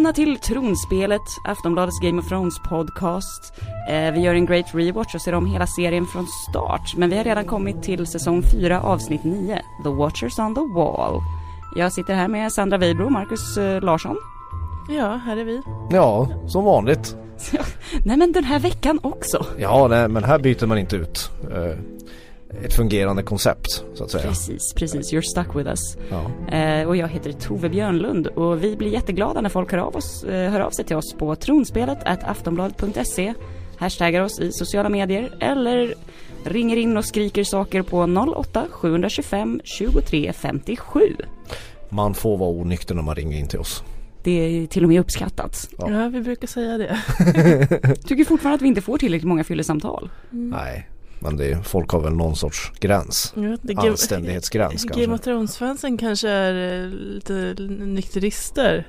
[0.00, 3.52] Välkomna till Tronspelet, Aftonbladets Game of Thrones podcast.
[3.88, 7.16] Eh, vi gör en great rewatch och ser om hela serien från start, men vi
[7.16, 11.20] har redan kommit till säsong 4 avsnitt 9, The Watchers on the Wall.
[11.76, 14.16] Jag sitter här med Sandra Weibro och Marcus eh, Larsson.
[14.88, 15.62] Ja, här är vi.
[15.90, 17.16] Ja, som vanligt.
[18.04, 19.46] Nej men den här veckan också.
[19.58, 21.78] Ja, nej, men här byter man inte ut eh,
[22.64, 24.28] ett fungerande koncept så att säga.
[24.28, 25.12] Precis, precis.
[25.12, 25.96] You're stuck with us.
[26.10, 26.56] Ja.
[26.56, 30.24] Eh, och jag heter Tove Björnlund och vi blir jätteglada när folk hör av, oss,
[30.24, 33.34] eh, hör av sig till oss på tronspelet aftonbladet.se
[33.76, 35.94] hashtaggar oss i sociala medier eller
[36.44, 38.02] ringer in och skriker saker på
[38.36, 41.16] 08 725 23 57.
[41.88, 43.82] Man får vara onykter när man ringer in till oss.
[44.22, 45.68] Det är till och med uppskattat.
[45.78, 45.90] Ja.
[45.90, 46.98] Ja, vi brukar säga det.
[48.06, 50.10] Tycker fortfarande att vi inte får tillräckligt många fyllesamtal.
[50.30, 50.88] Nej,
[51.20, 53.32] men det är, folk har väl någon sorts gräns.
[53.36, 55.12] Ja, Game- Anständighetsgräns Game kanske.
[55.14, 57.54] of Thrones-fansen kanske är eh, lite
[57.84, 58.86] nykterister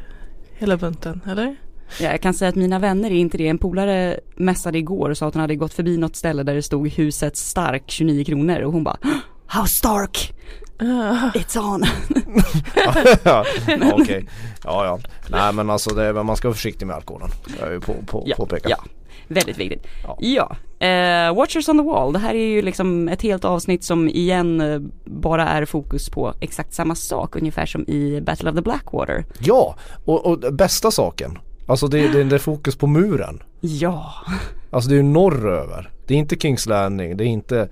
[0.53, 1.55] hela bunten, eller?
[1.99, 3.47] Ja, jag kan säga att mina vänner är inte det.
[3.47, 6.61] En polare mässade igår och sa att hon hade gått förbi något ställe där det
[6.61, 8.97] stod huset stark 29 kronor och hon bara
[9.45, 10.33] How stark?
[10.79, 11.83] Ah, It's on!
[13.23, 13.45] ja,
[13.93, 14.27] okej.
[14.63, 14.99] Ja, ja.
[15.29, 17.29] Nej, men alltså det, man ska vara försiktig med alkoholen.
[17.59, 18.69] Jag är ju på, på, Ja, påpeka.
[18.69, 18.77] ja.
[19.33, 19.87] Väldigt viktigt.
[20.03, 20.17] Ja.
[20.19, 20.55] Ja,
[20.87, 22.13] eh, Watchers on the Wall.
[22.13, 26.33] Det här är ju liksom ett helt avsnitt som igen eh, bara är fokus på
[26.39, 29.25] exakt samma sak ungefär som i Battle of the Blackwater.
[29.39, 31.37] Ja, och, och bästa saken.
[31.67, 33.43] Alltså det, det, det är fokus på muren.
[33.59, 34.13] Ja,
[34.71, 35.89] Alltså det är ju norröver.
[36.07, 37.69] Det är inte Kings Landing, det är inte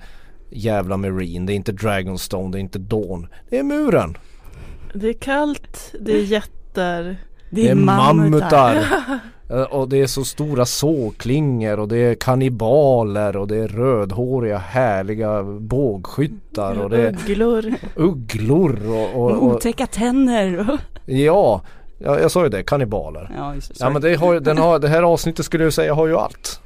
[0.50, 3.28] jävla Marine, det är inte Dragonstone, det är inte Dawn.
[3.50, 4.18] Det är muren.
[4.94, 7.18] det är kallt, det är jättar.
[7.50, 8.86] Det är, mammutar.
[9.52, 14.58] Eh, och det är så stora sågklingor och det är kannibaler och det är rödhåriga
[14.58, 17.74] härliga bågskyttar och det är Ugglor.
[17.96, 20.78] ugglor och, och, Och otäcka tänder.
[21.06, 21.62] ja,
[21.98, 23.32] ja, jag sa ju det, kannibaler.
[23.38, 23.76] ja, just det.
[23.80, 26.62] Ja men det, har, den har, det här avsnittet skulle jag säga har ju allt.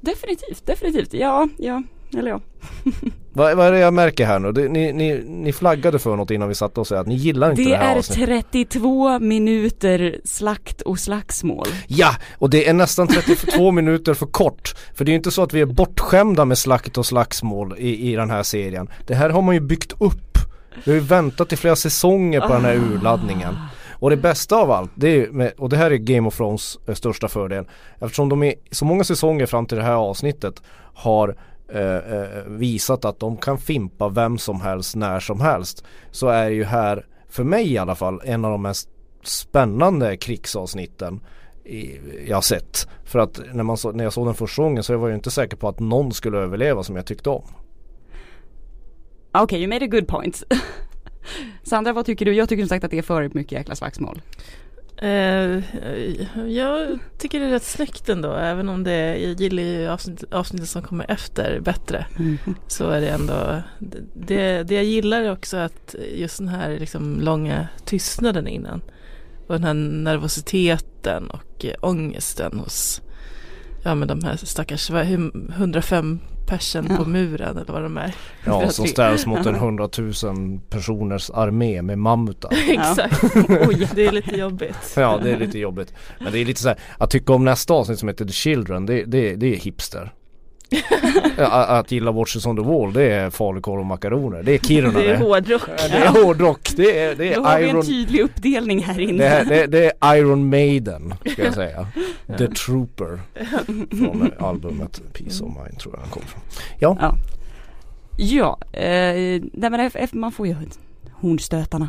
[0.00, 1.12] Definitivt, definitivt.
[1.14, 1.82] Ja, ja,
[2.18, 2.40] eller ja.
[3.32, 4.52] Vad, vad är det jag märker här nu?
[4.52, 7.50] Det, ni, ni, ni flaggade för något innan vi satte oss och att ni gillar
[7.50, 8.46] inte det, Det här är avsnittet.
[8.50, 11.66] 32 minuter slakt och slagsmål.
[11.86, 14.74] Ja, och det är nästan 32 minuter för kort.
[14.94, 18.12] För det är ju inte så att vi är bortskämda med slakt och slagsmål i,
[18.12, 18.90] i den här serien.
[19.06, 20.38] Det här har man ju byggt upp.
[20.84, 23.54] Vi har ju väntat i flera säsonger på den här urladdningen.
[24.00, 26.78] Och det bästa av allt, det är, med, och det här är Game of Thrones
[26.86, 27.64] eh, största fördel.
[28.00, 30.62] Eftersom de i så många säsonger fram till det här avsnittet
[30.94, 31.36] har
[31.72, 35.84] Eh, eh, visat att de kan fimpa vem som helst när som helst.
[36.10, 38.88] Så är ju här, för mig i alla fall, en av de mest
[39.22, 41.20] spännande krigsavsnitten
[42.26, 42.88] jag har sett.
[43.04, 45.14] För att när, man så, när jag såg den första gången så var jag ju
[45.14, 47.44] inte säker på att någon skulle överleva som jag tyckte om.
[49.32, 50.42] Okej, you made a good point.
[51.62, 52.32] Sandra, vad tycker du?
[52.32, 54.22] Jag tycker som sagt att det är för mycket jäkla slagsmål.
[55.02, 55.62] Eh,
[56.46, 60.68] jag tycker det är rätt snyggt ändå, även om det, jag gillar ju avsnitt, avsnittet
[60.68, 62.06] som kommer efter bättre.
[62.68, 63.62] Så är det ändå,
[64.14, 68.82] det, det jag gillar är också att just den här liksom långa tystnaden innan.
[69.46, 73.02] Och den här nervositeten och eh, ångesten hos
[73.82, 76.96] ja men de här stackars vad- hur- 105 persen Ja.
[76.96, 78.14] på muren eller vad de är.
[78.46, 79.60] Ja, som ställs mot en Ja.
[79.60, 82.50] hundratusen personers armé med mammutar.
[82.68, 83.24] Exakt,
[83.68, 83.88] Oj.
[83.94, 84.92] det är lite jobbigt.
[84.96, 85.92] Ja, det är lite jobbigt.
[86.20, 88.86] Men det är lite så här, att tycka om nästa avsnitt som heter The Children,
[88.86, 90.12] det, det, det är hipster.
[91.38, 94.42] Att gilla Watchers on the Wall, det är falukorv och makaroner.
[94.42, 95.24] Det är Kiruna Det är det.
[95.24, 95.62] hårdrock.
[95.68, 99.00] Ja, Det är hårdrock, det är, det Då har är vi en tydlig uppdelning här
[99.00, 99.18] inne.
[99.18, 101.86] det är, det, det är Iron Maiden, ska jag säga.
[102.38, 103.20] The Trooper.
[103.98, 106.42] Från albumet Peace of Mind tror jag han kom från.
[106.78, 107.14] Ja, Ja,
[108.18, 110.56] ja eh, nej men F- F- man får ju
[111.12, 111.88] hornstötarna.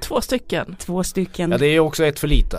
[0.00, 0.76] Två stycken.
[0.78, 1.50] Två stycken.
[1.52, 2.58] ja det är också ett för lite.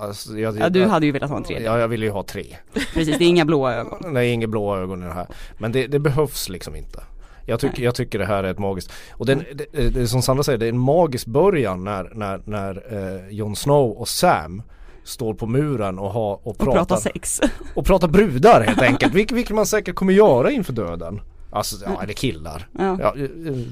[0.00, 1.66] Alltså, jag, Ja, du hade ju velat ha en tredje.
[1.66, 2.56] Ja, jag ville ju ha tre.
[2.94, 3.98] Precis, det är inga blåa ögon.
[4.14, 5.26] Det är inga blåa ögon i det här.
[5.58, 7.02] Men det, det behövs liksom inte.
[7.46, 7.84] Jag, tycker Nej.
[7.84, 10.58] jag tycker det här är ett magiskt, och den, det, det, är som Sandra säger,
[10.58, 14.62] det är en magisk början när, när, när eh, Jon Snow och Sam
[15.04, 17.40] står på muren och, har, och, Och pratar, prata sex.
[17.74, 19.14] och pratar brudar helt enkelt.
[19.14, 21.20] Vilket, vilket man säkert kommer göra inför döden.
[21.50, 22.68] Alltså, ja, eller killar.
[22.78, 22.98] Ja.
[23.00, 23.28] Ja, eh,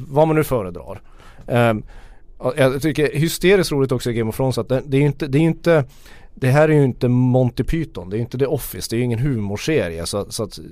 [0.08, 1.00] vad man nu föredrar.
[1.46, 1.82] Um,
[2.56, 5.26] jag tycker hysteriskt roligt också i Game of Thrones att det, det är ju inte,
[5.26, 5.84] det är inte
[6.34, 8.98] det här är ju inte Monty Python, det är ju inte The Office, det är
[8.98, 10.64] ju ingen humorserie så, så att eh,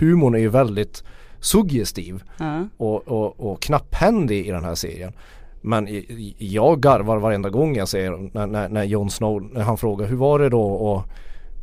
[0.00, 1.04] humorn är ju väldigt
[1.40, 2.68] suggestiv Ja.
[2.76, 5.12] och, och, och knapphändig i den här serien.
[5.60, 9.60] Men i- i- jag garvar varenda gång jag ser när, när, när Jon Snow, när
[9.62, 11.10] han frågar hur var det då att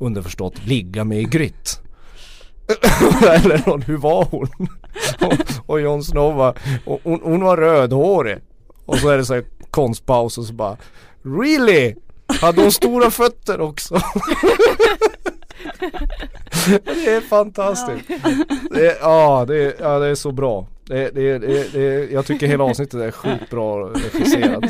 [0.02, 1.80] underförstått ligga med Grytt?
[3.24, 4.48] Eller hur var hon?
[5.22, 5.34] och,
[5.66, 6.58] och Jon Snow var,
[7.04, 8.38] hon, hon var rödhårig.
[8.86, 10.78] Och så är det så här konstpaus och så bara
[11.24, 11.96] Really?
[12.42, 13.94] Hade hon stora fötter också?
[16.86, 18.08] det är fantastiskt.
[18.72, 20.68] Det är, ja, det är, ja, det är så bra.
[20.86, 24.64] Det, det, det, det, jag tycker hela avsnittet är sjukt bra regisserat.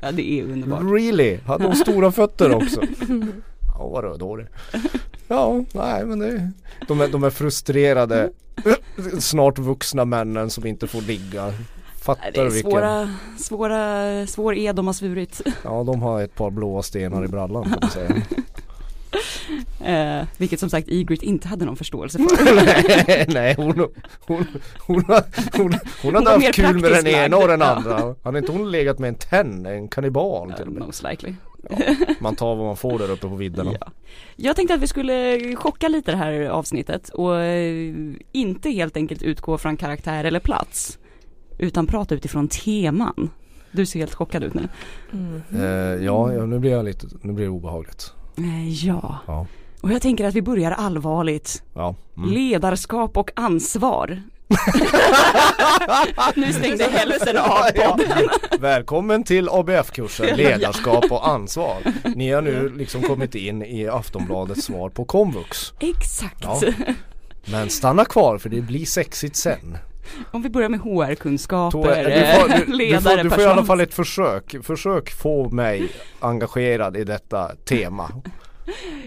[0.00, 0.82] Ja det är underbart.
[0.82, 1.38] Really?
[1.46, 2.82] Hade hon stora fötter också?
[3.78, 4.46] Ja vad rödhårig.
[5.28, 6.50] Ja, nej men det,
[6.88, 8.30] de, är, de är frustrerade
[9.18, 11.52] snart vuxna männen som inte får ligga.
[12.06, 12.70] Fattar Det är vilken...
[12.70, 13.08] svåra,
[13.38, 15.40] svåra, svår ed de har svurit.
[15.64, 18.14] Ja de har ett par blåa stenar i brallan kan man säga.
[19.84, 22.54] Eh, vilket som sagt Ygritte inte hade någon förståelse för.
[23.06, 23.88] nej, nej hon, hon,
[24.26, 24.44] hon,
[24.78, 25.22] hon, har,
[26.02, 28.14] hon, hade haft kul med den ena och den andra.
[28.22, 30.82] Hade inte hon legat med en tenn, en kannibal till och med?
[30.86, 31.34] Most likely.
[32.20, 33.72] Man tar vad man får där uppe på vidderna.
[33.80, 33.86] Ja.
[34.36, 39.22] Jag tänkte att vi skulle chocka lite det här avsnittet och eh, inte helt enkelt
[39.22, 40.98] utgå från karaktär eller plats.
[41.58, 43.30] Utan prata utifrån teman.
[43.72, 44.68] Du ser helt chockad ut nu.
[45.12, 45.42] Mm.
[45.54, 48.12] Eh, ja, ja, nu blir jag lite, nu blir det obehagligt.
[48.38, 49.46] Eh, ja, Ja,
[49.80, 51.62] och jag tänker att vi börjar allvarligt.
[51.74, 51.94] ja.
[52.16, 52.30] Mm.
[52.30, 54.22] Ledarskap och ansvar.
[56.36, 57.90] nu stängde hälften av Ja.
[57.96, 58.28] podden.
[58.60, 61.76] Välkommen till ABF-kursen Ledarskap och ansvar.
[62.14, 65.72] Ni har nu liksom kommit in i Aftonbladets svar på komvux.
[65.80, 66.42] Exakt.
[66.44, 66.60] Ja.
[67.44, 69.78] Men stanna kvar för det blir sexigt sen.
[70.30, 73.80] Om vi börjar med HR-kunskaper, du, eh, du, ledare, får, du får i alla fall
[73.80, 74.54] ett försök.
[74.62, 75.88] Försök få mig
[76.20, 78.10] engagerad i detta tema.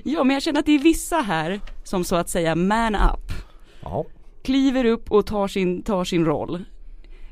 [0.04, 3.32] Ja men jag känner att det är vissa här som så att säga man up.
[3.82, 4.06] Ja.
[4.44, 6.64] Kliver upp och tar sin, tar sin roll.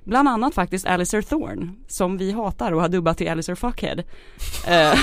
[0.04, 3.96] Bland annat faktiskt Alistair Thorne som vi hatar och har dubbat till Alistair Fuckhead.
[4.68, 4.94] Eh,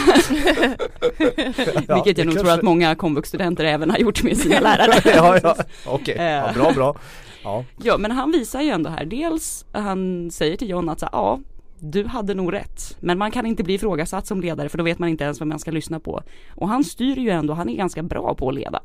[1.88, 4.92] Ja, vilket jag nog tror kanske- att många komvuxstudenter även har gjort med sina lärare.
[5.16, 5.56] ja, ja,
[5.86, 6.14] okej.
[6.18, 6.24] Eh.
[6.24, 6.96] Ja, bra, bra.
[7.44, 11.08] Ja, Ja men han visar ju ändå här, dels han säger till John att så,
[11.12, 11.40] ja
[11.78, 12.96] du hade nog rätt.
[13.00, 15.48] Men man kan inte bli ifrågasatt som ledare för då vet man inte ens vem
[15.48, 16.22] man ska lyssna på.
[16.54, 18.80] Och han styr ju ändå, han är ganska bra på att leda.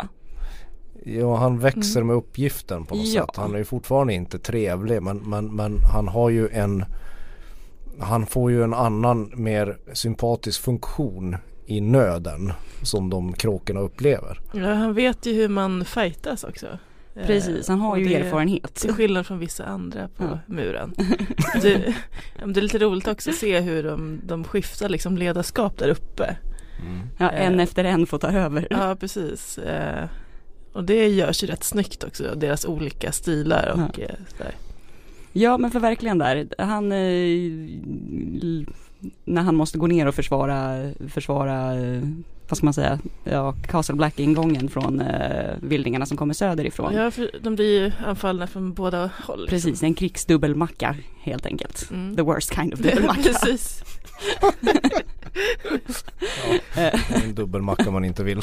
[1.06, 3.26] ja han växer med uppgiften på något Ja.
[3.26, 3.36] sätt.
[3.36, 6.86] Han är ju fortfarande inte trevlig men, men, men han har ju en
[8.02, 12.54] Han får ju en annan mer sympatisk funktion i nöden
[12.84, 14.40] som de kråkorna upplever.
[14.54, 16.68] Ja, han vet ju hur man fightas också.
[17.19, 18.75] Eh, Precis, han har ju det- erfarenhet.
[18.75, 20.39] Till skillnad från vissa andra på Ja.
[20.48, 20.94] muren.
[21.62, 21.94] Det,
[22.39, 25.89] ja, det är lite roligt också att se hur de, de skiftar liksom ledarskap där
[25.89, 26.36] uppe.
[27.18, 27.63] Ja, en Eh.
[27.63, 28.68] efter en får ta över.
[28.69, 29.57] Ja precis.
[29.57, 30.06] Eh,
[30.74, 34.56] och det görs ju rätt snyggt också, deras olika stilar och eh, sådär.
[35.33, 38.68] Ja men för verkligen där, han eh,
[39.25, 42.01] när han måste gå ner och försvara, försvara eh,
[42.50, 46.94] vad ska man säga, ja Castle Black ingången från eh, vildingarna som kommer söderifrån.
[46.94, 49.40] Ja, för de blir ju anfallna från båda håll.
[49.42, 49.56] liksom.
[49.56, 51.92] Precis, en krigsdubbelmacka helt enkelt.
[51.92, 52.16] Mm.
[52.16, 53.22] The worst kind of dubbelmacka.
[53.24, 53.84] Precis.
[56.75, 56.92] Ja,
[57.24, 58.42] en dubbelmacka man inte vill.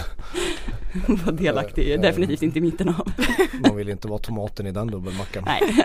[1.09, 3.13] Var delaktig, definitivt inte i mitten av.
[3.53, 5.45] Man vill inte vara tomaten i den dubbelmackan.
[5.47, 5.85] Nej.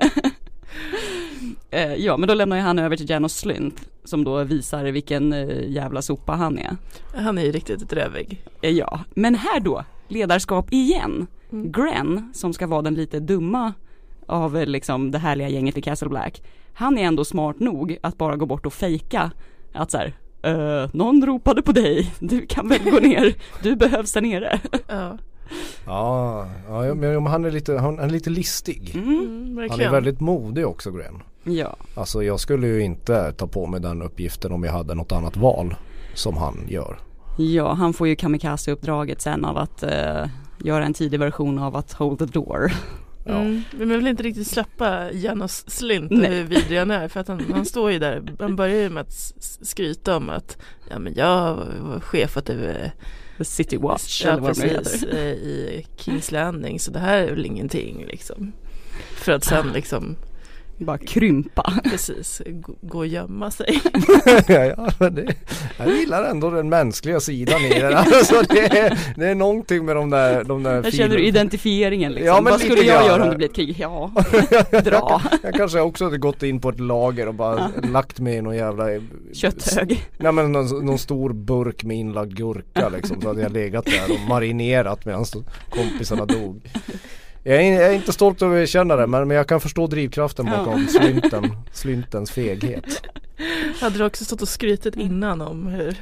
[1.71, 5.33] Eh, ja men då lämnar ju han över till Janos Slynt som då visar vilken
[5.33, 6.75] eh, jävla sopa han är.
[7.15, 8.43] Han är ju riktigt drövig.
[8.61, 11.27] Eh, Ja, men här då, ledarskap igen.
[11.51, 11.71] Mm.
[11.71, 13.73] Gren, som ska vara den lite dumma
[14.25, 16.43] av eh, liksom det härliga gänget i Castle Black.
[16.73, 19.31] Han är ändå smart nog att bara gå bort och fejka
[19.73, 24.13] att så här, "Eh, någon ropade på dig, du kan väl gå ner, du behövs
[24.13, 24.59] där nere.
[24.87, 25.17] Ja,
[25.85, 28.91] Ja, ja men han är lite, han är lite listig.
[28.95, 29.19] Mm.
[29.19, 31.23] mm, Han är väldigt modig också Gren.
[31.43, 35.11] Ja, Alltså jag skulle ju inte ta på mig den uppgiften om jag hade något
[35.11, 35.75] annat val
[36.13, 36.99] som han gör.
[37.37, 40.25] ja, han får ju kamikaze-uppdraget sen av att eh,
[40.63, 42.71] göra en tidig version av att hold the door.
[43.25, 43.31] Ja.
[43.33, 47.27] Mm, men man vill inte riktigt släppa Janos Slint hur vidrig han är för att
[47.27, 49.13] han, han står ju där, han börjar ju med att
[49.61, 50.57] skryta om att
[50.89, 52.91] ja men jag var chef åt det
[53.37, 55.17] The City Watch ja, eller vad precis, heter.
[55.17, 58.51] eh, i Kings Landing så det här är väl ingenting liksom.
[59.15, 60.15] För att sen liksom
[60.85, 61.73] Bara krympa.
[61.83, 62.41] precis
[62.81, 63.81] gå, och gömma sig.
[64.47, 65.35] ja, men det,
[65.77, 67.97] jag gillar ändå den mänskliga sidan i det.
[67.97, 72.11] Alltså det, är, det är någonting med de där, de där Jag känner du identifieringen
[72.11, 72.27] liksom.
[72.27, 73.75] Ja, men Vad skulle jag göra om det blir ett krig?
[73.79, 74.11] Ja,
[74.83, 75.21] dra.
[75.43, 78.55] Jag kanske också hade gått in på ett lager och bara lagt mig i någon
[78.55, 78.85] jävla
[79.33, 80.09] Kötthög.
[80.17, 84.11] Nej men någon, någon stor burk med inlagd gurka liksom så hade jag legat där
[84.11, 85.25] och marinerat medan
[85.69, 86.61] kompisarna dog.
[87.43, 89.87] Jag är, jag är inte stolt över att erkänna det men, men jag kan förstå
[89.87, 90.57] drivkraften Ja.
[90.57, 93.01] bakom slynten, slyntens feghet.
[93.81, 95.95] Hade du också stått och skrytit innan om hur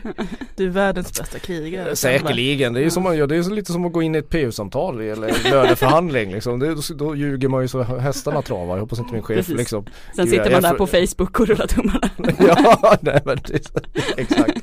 [0.56, 1.96] du är världens bästa krigare?
[1.96, 4.18] Säkerligen, det är ju som man gör, det är lite som att gå in i
[4.18, 6.60] ett PU-samtal eller löneförhandling liksom.
[6.60, 9.58] Det, då ljuger man ju så hästarna travar, jag hoppas inte min chef Precis.
[9.58, 12.10] liksom Sen Gud, sitter man där på Facebook och rullar tummarna.
[12.40, 13.72] Ja, nej men det,
[14.18, 14.62] exakt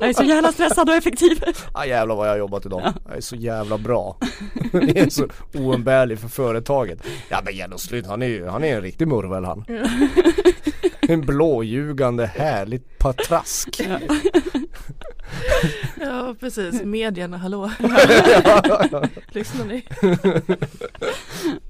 [0.00, 1.42] Jag är så jävla stressad och effektiv.
[1.72, 4.16] ah, Jävlar vad jag har jobbat idag, jag är så jävla bra
[4.72, 8.82] Det är så oumbärlig för företaget Ja men genomslut, han är ju, han är en
[8.82, 9.64] riktig murvel han
[11.08, 13.80] En blåljugande härligt patrask
[16.00, 17.70] Ja precis, medierna, hallå.
[19.28, 19.84] Lyssnar ni?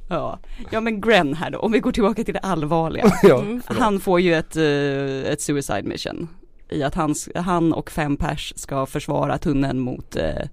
[0.09, 0.39] Ja.
[0.71, 3.13] ja men Gren här då, om vi går tillbaka till det allvarliga.
[3.23, 3.63] Ja, Mm.
[3.67, 6.29] Han får ju ett, eh, ett suicide mission.
[6.73, 10.49] I att han, han och fem pers ska försvara tunneln mot, eh,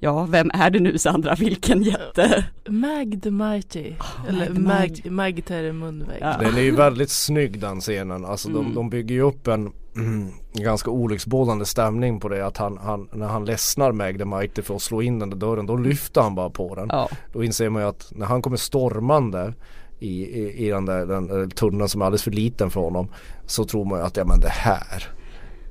[0.00, 2.44] ja vem är det nu Sandra, vilken jätte?
[2.68, 3.92] Mag the Mighty.
[4.28, 6.18] Eller Mag Mag, munvägg.
[6.20, 6.36] Ja.
[6.40, 8.74] Den är ju väldigt snygg den scenen, alltså de, Mm.
[8.74, 13.26] de bygger ju upp en mm, ganska olycksbådande stämning på det att han, han när
[13.26, 16.34] han ledsnar Mag the Mighty för att slå in den där dörren då lyfter han
[16.34, 16.88] bara på den.
[16.92, 19.54] Ja, Då inser man ju att när han kommer stormande
[19.98, 23.08] i, i, i den där den, tunneln som är alldeles för liten för honom
[23.46, 25.08] så tror man ju att ja men det här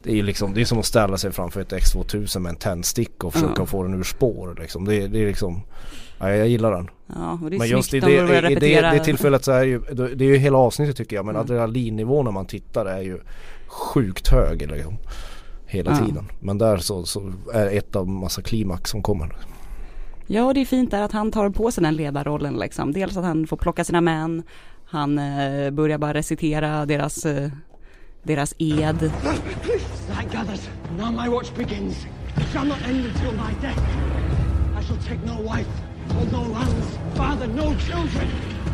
[0.08, 2.56] det är ju liksom, det är som att ställa sig framför ett X2000 med en
[2.56, 3.66] tändsticka och försöka Ja.
[3.66, 4.86] få den ur spår liksom.
[4.86, 5.62] Det, det är liksom,
[6.20, 6.90] ja, jag gillar den.
[7.16, 8.92] ja och det är Men just i det, i det, repetera.
[8.92, 11.42] det tillfället så är ju, det är ju hela avsnittet tycker jag men Mm.
[11.42, 13.20] adrenalinnivån när man tittar är ju
[13.68, 14.98] sjukt hög liksom.
[15.66, 16.06] Hela Ja.
[16.06, 16.26] tiden.
[16.40, 19.36] Men där så, så är ett av massa klimax som kommer.
[20.28, 22.92] Ja, och det är fint där att han tar på sig den ledarrollen liksom.
[22.94, 24.44] Dels att han får plocka sina män,
[24.86, 27.50] han eh, börjar bara recitera deras, eh,
[28.24, 29.12] deras ed.
[30.10, 32.06] Night gathers, now my watch begins.
[32.38, 33.78] It shall not end until my death.
[34.76, 35.68] I shall take no wife,
[36.12, 38.30] hold no lands, father no children.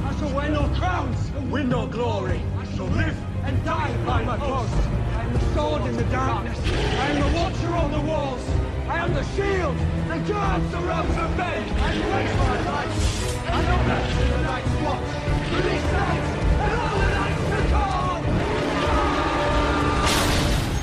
[0.06, 2.42] I shall wear no crowns, and win no glory.
[2.60, 4.74] I shall live and die by my post.
[4.74, 6.60] I am the sword in the darkness.
[6.66, 8.48] I am the watcher on the walls.
[8.88, 9.76] I am the shield
[10.10, 11.64] that guards the realms of men.
[11.80, 13.48] I place my life.
[13.48, 15.10] I know that in the night's watch.
[15.50, 16.33] For this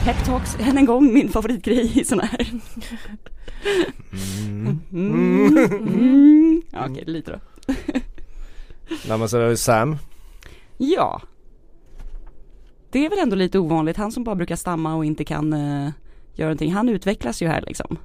[0.04, 2.46] Peptalks, än en gång min favoritgrej i sådana här.
[4.46, 4.80] Mm.
[4.92, 5.56] Mm.
[5.56, 6.62] Mm.
[6.72, 7.38] Ja, okej, lite då.
[9.08, 9.96] Nej men så är det Sam.
[10.78, 11.22] Ja.
[12.90, 15.90] Det är väl ändå lite ovanligt, han som bara brukar stamma och inte kan eh,
[16.34, 16.72] göra någonting.
[16.72, 17.96] Han utvecklas ju här liksom.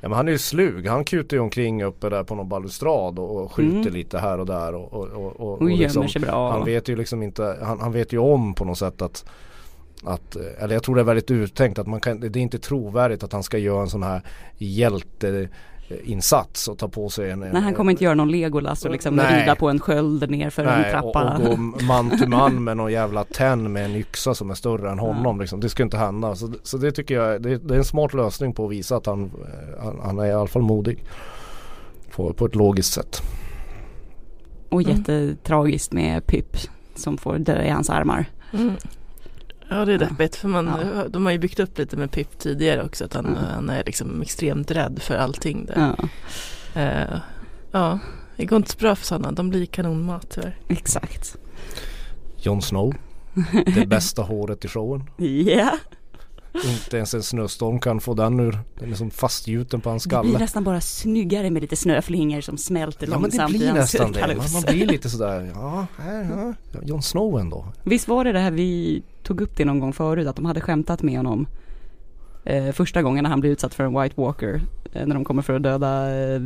[0.00, 0.86] Ja men han är ju slug.
[0.86, 3.94] Han kutar ju omkring uppe där på någon balustrad och, och skjuter Mm.
[3.94, 6.50] lite här och där och, och, och, och, Och liksom, gömmer sig bra.
[6.52, 9.24] Han vet ju liksom inte, han, han vet ju om på något sätt att
[10.04, 12.58] att, eh, eller jag tror det är väldigt uttänkt att man kan, det är inte
[12.58, 14.22] trovärdigt att han ska göra en sån här
[14.58, 19.16] hjälteinsats och ta på sig en Nej han kommer inte göra någon Legolas och liksom
[19.16, 19.40] Nej.
[19.40, 21.36] rida på en sköld ner för en Nej, och, trappa.
[21.36, 24.90] och gå man till man med någon jävla tenn med en yxa som är större
[24.90, 25.60] än honom liksom.
[25.60, 26.36] Det ska inte hända.
[26.36, 29.06] Så, så det tycker jag det, det är en smart lösning på att visa att
[29.06, 29.30] han, eh,
[29.84, 31.04] han, han är i alla fall modig.
[32.10, 33.22] På, på ett logiskt sätt.
[34.68, 36.56] Och jättetragiskt med Pip
[36.94, 38.26] som får dö i hans armar.
[38.52, 38.74] Mm.
[39.70, 41.08] Ja det är deppigt för man, Ja.
[41.08, 43.38] de har ju byggt upp lite med Pip tidigare också att han, Mm.
[43.54, 45.94] han är liksom extremt rädd för allting där.
[45.98, 46.08] Ja,
[46.80, 47.18] Eh,
[47.72, 47.98] ja,
[48.36, 50.56] det går inte så bra för sådana, de blir kanonmat tyvärr.
[50.68, 51.36] exakt.
[52.36, 52.94] Jon Snow.
[53.74, 55.02] Det bästa håret i showen.
[55.46, 55.78] Ja,
[56.64, 58.58] Inte ens en snöstorm kan få den ur.
[58.78, 60.38] Den är som fastgjuten på hans det blir skalle.
[60.38, 64.36] nästan bara snyggare med lite snöflingor som smälter Ja men det långsamt blir nästan det.
[64.36, 66.80] Man, man blir lite sådär, ja, här, ja.
[66.82, 67.72] Jon Snow ändå.
[67.84, 70.60] Visst var det det här vi tog upp det någon gång förut att de hade
[70.60, 71.46] skämtat med honom
[72.44, 74.60] eh, första gången när han blev utsatt för en White Walker
[74.92, 76.40] eh, när de kommer för att döda eh,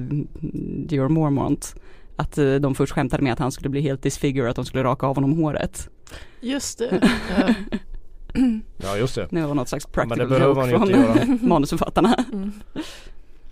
[0.87, 1.75] Dior Mormont
[2.17, 4.85] att eh, de först skämtade med att han skulle bli helt disfigure att de skulle
[4.85, 5.89] raka av honom håret.
[6.41, 7.09] Just det.
[8.83, 8.97] Ja.
[8.97, 9.29] Just det.
[9.31, 11.39] Det var något slags Ja, men practical det behöver joke från inte göra.
[11.49, 12.25] manusförfattarna.
[12.33, 12.53] Mm.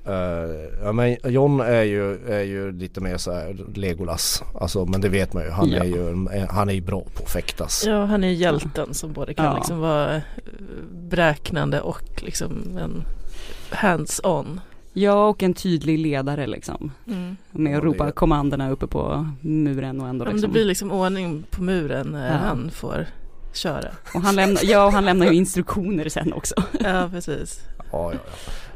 [0.09, 4.43] Uh, ja men John är ju, är ju lite mer så här Legolas.
[4.61, 5.51] Alltså men det vet man ju.
[5.51, 5.79] Han Ja.
[5.83, 7.85] är ju, han är ju bra på att fäktas.
[7.87, 9.55] Ja, han är hjälten som både kan Ja.
[9.57, 10.23] liksom vara eh,
[10.93, 13.05] bräknande och liksom en
[13.71, 14.61] hands-on.
[14.93, 16.93] Ja och en tydlig ledare liksom.
[17.07, 17.37] Mm.
[17.51, 20.51] Med att Ja, ropa kommandona uppe på muren och ändå Ja, men liksom.
[20.51, 22.37] det blir liksom ordning på muren när Ja.
[22.37, 23.07] han får
[23.53, 23.89] köra.
[24.15, 26.55] Och han lämnar, ja och han lämnar ju instruktioner sen också.
[26.81, 27.61] Ja, precis.
[27.79, 28.19] Ja, ja, ja.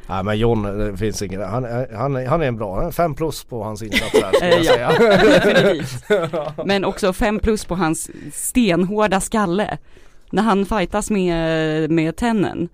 [0.07, 1.47] Nej men John, det finns inget.
[1.49, 2.93] Han, han, han är en bra.
[2.93, 4.65] Fem plus på hans insats här skulle jag
[4.99, 5.19] säga.
[5.39, 6.05] Definitivt.
[6.67, 9.79] Men också fem plus på hans stenhårda skalle.
[10.31, 12.69] När han fightas med, med tennen.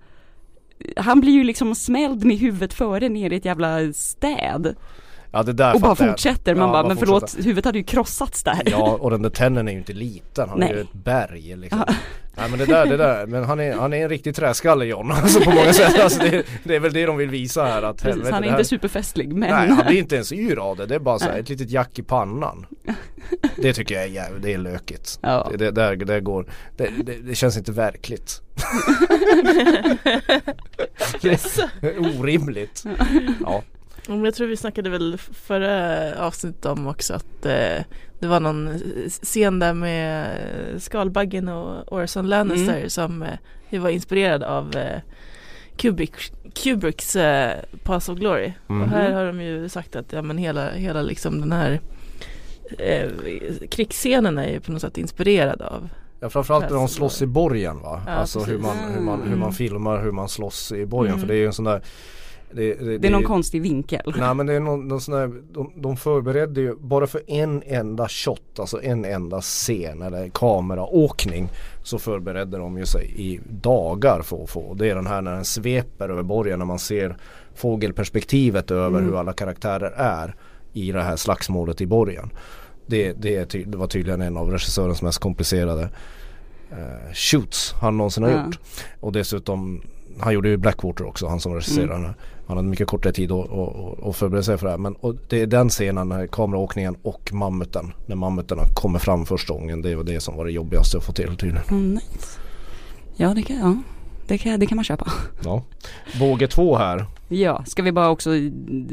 [0.97, 4.75] Han blir ju liksom smälld med huvudet före ner i ett jävla städ.
[5.31, 6.55] Ja det där Och bara fortsätter.
[6.55, 8.61] Man Ja, bara, bara men förlåt, huvudet hade ju krossats där.
[8.65, 10.49] Ja och den där tennen är ju inte liten.
[10.49, 10.75] Han är Nej.
[10.75, 11.83] ju ett berg liksom.
[11.87, 11.93] Ja.
[12.37, 15.11] Nej men det där, det där, men han är, han är en riktig träskalle John
[15.15, 15.99] alltså på många sätt.
[15.99, 18.49] Alltså, det, det är väl det de vill visa här att Precis, helvete, han är
[18.49, 21.19] här, inte superfestlig men Nej han blir inte ens yr av det, det är bara
[21.19, 22.65] så här, ett litet jack i pannan.
[23.57, 25.19] Det tycker jag är jävligt, det är lökigt.
[25.21, 25.47] Ja.
[25.51, 26.45] Det, det, där, det går,
[26.77, 28.41] det, det, det känns inte verkligt.
[31.81, 32.83] är orimligt.
[33.45, 33.63] Ja.
[34.09, 37.83] Jag tror vi snackade väl förra avsnittet om också att eh,
[38.19, 38.79] det var någon
[39.23, 40.27] scen där med
[40.77, 42.89] Skalbaggen och Orson Lannister Mm.
[42.89, 43.23] som
[43.69, 44.99] eh, var inspirerad av eh,
[45.77, 46.13] Kubrick,
[46.63, 48.53] Kubricks eh, Pass of Glory.
[48.67, 48.81] Mhm.
[48.81, 51.79] Och här har de ju sagt att ja, men hela, hela liksom den här
[52.79, 53.09] eh,
[53.71, 55.89] krigsscenen är ju på något sätt inspirerad av
[56.19, 58.01] Ja framförallt när de slåss i borgen va?
[58.05, 59.51] Ja, alltså hur man, hur, man, hur man Mm.
[59.53, 61.19] filmar hur man slåss i borgen Mm.
[61.21, 61.81] för det är ju en sån där
[62.53, 64.13] det, det, det är någon konstig vinkel.
[64.17, 67.63] Nej men det är någon, någon sån där, de, de förberedde ju bara för en
[67.65, 71.49] enda shot, alltså en enda scen eller kameraåkning
[71.83, 74.73] så förberedde de ju sig i dagar för att få.
[74.73, 77.17] Det är den här när den sveper över borgen när man ser
[77.55, 79.05] fågelperspektivet över Mm.
[79.05, 80.35] hur alla karaktärer är
[80.73, 82.29] i det här slagsmålet i borgen.
[82.87, 85.89] Det, det, det var tydligen en av regissörens mest komplicerade
[86.71, 88.45] eh, shoots han någonsin har Ja.
[88.45, 88.59] gjort.
[88.99, 89.81] Och dessutom,
[90.19, 92.01] han gjorde ju Blackwater också, han som regisserade Mm.
[92.01, 92.15] den här.
[92.49, 94.77] Han hade mycket kortare tid att, förbereda sig för det här.
[94.77, 94.95] Men
[95.29, 97.93] det är den scenen, när kameraåkningen och mammuten.
[98.05, 99.81] När mammuterna kommer fram första gången.
[99.81, 101.67] Det var det som var det jobbigaste att få till tydligen.
[101.69, 102.39] Mm, nice.
[103.15, 103.77] Ja det kan, ja.
[104.27, 105.11] Det kan, det kan man köpa.
[105.43, 105.63] Ja.
[106.19, 107.05] Båge två här.
[107.27, 108.29] Ja, ska vi bara också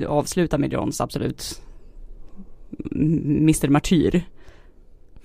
[0.08, 1.62] avsluta med Johns absolut
[2.92, 4.22] Mr Martyr.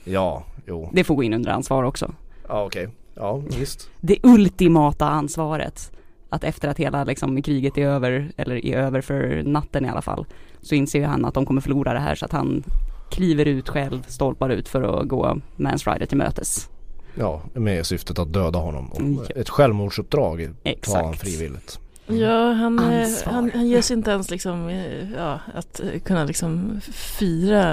[0.03, 0.89] Ja, jo.
[0.93, 2.13] Det får gå in under ansvar också.
[2.47, 2.89] Ja okej.
[3.15, 3.89] Ja visst.
[4.01, 5.91] Det ultimata ansvaret.
[6.33, 10.01] Att efter att hela liksom, kriget är över, eller är över för natten i alla
[10.01, 10.25] fall,
[10.61, 12.63] så inser ju han att de kommer förlora det här så att han
[13.11, 16.69] kliver ut själv, stolpar ut för att gå Mans Rider till mötes.
[17.15, 18.91] Ja, med syftet att döda honom.
[18.91, 19.41] Och Ja.
[19.41, 21.19] Ett självmordsuppdrag tar han Exakt.
[21.21, 21.79] frivilligt.
[22.07, 26.23] Ja, han, eh, han, han ger sig inte ens liksom, eh, ja, att eh, kunna
[26.23, 27.63] liksom fira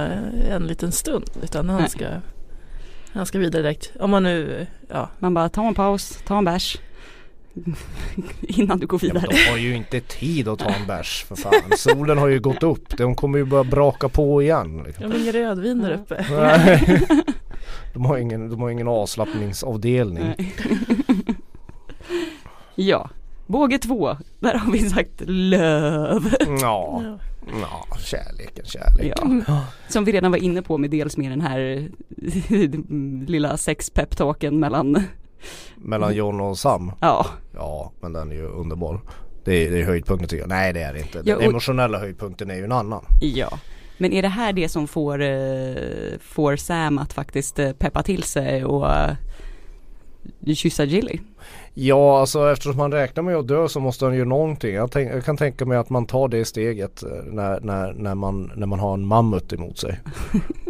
[0.51, 1.91] en liten stund utan han Nej.
[1.91, 2.07] ska,
[3.13, 3.93] han ska vidare direkt.
[4.01, 6.79] Om man nu, ja, Man bara, ta en paus, ta en bärs.
[8.41, 9.27] Innan du går Ja, vidare.
[9.31, 11.53] de har ju inte tid att ta en bärs för fan.
[11.77, 12.97] Solen har ju gått upp.
[12.97, 14.83] De kommer ju börja braka på igen.
[14.87, 15.05] Liksom.
[15.05, 16.27] jag har ingen rödvin där uppe.
[16.31, 17.03] Nej.
[17.95, 20.25] De har ingen, de har ingen avslappningsavdelning.
[20.39, 20.55] Nej.
[22.75, 23.11] ja,
[23.47, 24.17] båge två.
[24.41, 26.35] Där har vi sagt löv.
[26.41, 27.19] Ja, Ja.
[27.61, 29.45] ja, kärleken, kärleken.
[29.49, 29.65] Ja.
[29.89, 31.89] Som vi redan var inne på med dels med den här
[33.27, 35.03] lilla sexpeptalken mellan,
[35.77, 36.93] Mellan John och Sam.
[37.01, 39.01] ja, Ja, men den är ju underbar.
[39.45, 40.49] Det är, det är höjdpunkten tycker jag.
[40.49, 41.19] Nej det är det inte.
[41.19, 43.05] Den Ja, och- emotionella höjdpunkten är ju en annan.
[43.21, 43.59] ja.
[44.01, 48.23] Men är det här det som får, eh, får Sam att faktiskt eh, peppa till
[48.23, 49.11] sig och eh,
[50.55, 51.19] kyssa Gilly?
[51.75, 54.75] Ja, alltså eftersom han räknar med att dö så måste han göra någonting.
[54.75, 58.53] Jag, tänk, jag kan tänka mig att man tar det steget när, när, när, man,
[58.57, 60.01] när man har en mammut emot sig.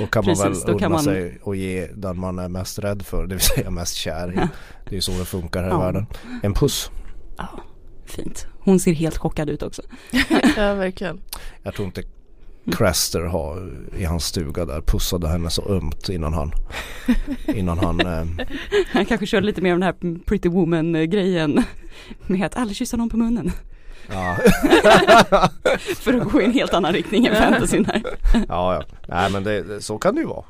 [0.00, 2.48] Då kan man Precis, väl då kan unna man- sig och ge den man är
[2.48, 4.36] mest rädd för, det vill säga mest kär i.
[4.84, 5.78] Det är ju så det funkar här i Ja.
[5.80, 6.06] världen.
[6.42, 6.90] En puss.
[7.36, 7.48] Ja,
[8.04, 8.46] fint.
[8.60, 9.82] Hon ser helt chockad ut också.
[10.56, 11.20] ja, verkligen.
[11.62, 12.02] Jag tror inte
[12.72, 16.52] Craster har i hans stuga där pussade henne så ömt innan han
[17.46, 18.46] innan han eh,
[18.92, 21.62] Han kanske körde lite mer av den här pretty woman grejen
[22.26, 23.52] med att aldrig kyssa någon på munnen.
[24.08, 24.36] Ja,
[25.96, 28.02] För att gå i en helt annan riktning än fantasyn här.
[28.48, 28.82] ja, ja.
[29.08, 30.44] Nej men det, så kan det ju vara.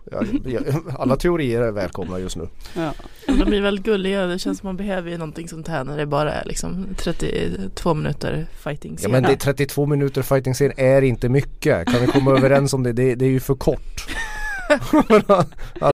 [0.99, 2.49] Alla teorier är välkomna just nu.
[2.75, 2.93] Ja.
[3.27, 4.27] De blir väldigt gulliga.
[4.27, 7.95] Det känns som man behöver ju någonting sånt här när det bara är liksom 32
[7.95, 11.87] minuter fighting Ja men det är 32 minuter fighting scen är inte mycket.
[11.87, 12.93] Kan vi komma överens om det?
[12.93, 14.07] Det, det är ju för kort.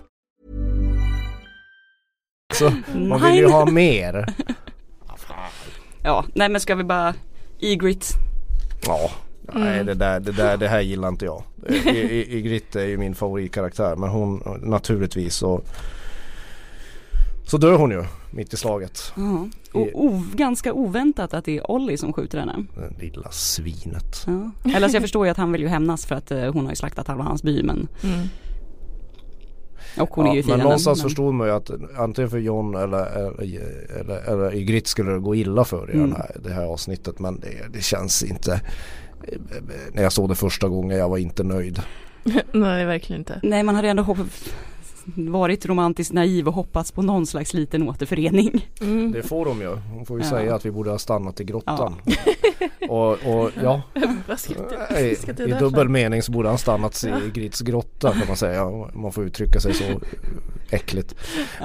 [2.69, 4.25] Så man vill ju ha mer.
[6.03, 7.13] ja, nej men ska vi bara
[7.59, 8.13] Egrit.
[8.87, 9.11] Ja,
[9.53, 11.43] nej det där, det där, det här gillar inte jag.
[12.29, 15.61] Ygritte är ju min favoritkaraktär men hon naturligtvis så
[17.45, 19.13] så dör hon ju mitt i slaget.
[19.15, 19.47] Ja.
[19.73, 22.65] Och ov- ganska oväntat att det är Ollie som skjuter henne.
[22.99, 24.23] Det lilla svinet.
[24.27, 24.51] Ja.
[24.65, 26.71] Eller alltså jag förstår ju att han vill ju hämnas för att eh, hon har
[26.71, 28.27] ju slaktat halva hans by men Mm.
[29.99, 30.63] Och hon är ju men fienden.
[30.63, 33.41] någonstans men- förstod man ju att antingen för John eller, eller,
[33.99, 36.09] eller, eller i Grit skulle det gå illa för i Mm.
[36.09, 38.61] den här, det här avsnittet men det, det känns inte
[39.93, 41.81] när jag såg det första gången jag var inte nöjd.
[42.51, 43.39] Nej, verkligen inte.
[43.43, 44.27] Nej man hade ändå hopp-
[45.15, 48.67] varit romantiskt naiv och hoppats på någon slags liten återförening.
[48.81, 49.11] Mm.
[49.11, 49.77] Det får de ju.
[49.97, 50.29] De får ju Ja.
[50.29, 51.95] säga att vi borde ha stannat i grottan.
[52.89, 53.81] Och, och ja,
[54.99, 58.65] i, i dubbel mening så borde han stannat i Grits grotta kan man säga.
[58.93, 59.83] Man får uttrycka sig så
[60.69, 61.15] äckligt.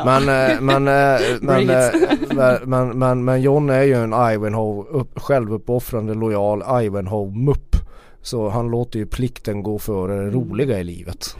[0.04, 1.87] Men, eh, men, eh, men, eh,
[2.35, 7.76] men, men, men, men John är ju en Ivanhoe, upp, självuppoffrande lojal Ivanhoe-mupp.
[8.22, 11.37] Så han låter ju plikten gå före det roliga i livet.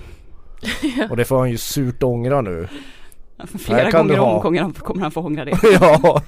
[1.11, 2.69] Och det får han ju surt ångra nu.
[3.59, 5.59] Flera gånger om kommer han, kommer han få ångra det.
[5.81, 6.23] ja.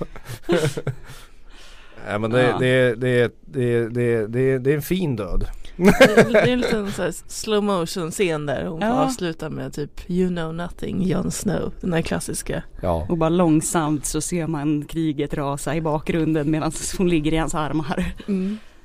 [2.08, 2.58] Nej men det, Ja.
[2.58, 5.44] det, det, det, det, det, det är en fin död.
[5.76, 8.92] Det är, det är en liten så här slow motion scen där hon Ja.
[9.04, 11.72] avsluta med typ You know nothing, Jon Snow.
[11.80, 12.62] Den här klassiska.
[12.82, 13.06] Ja.
[13.08, 17.54] Och bara långsamt så ser man kriget rasa i bakgrunden medan hon ligger i hans
[17.54, 18.12] armar.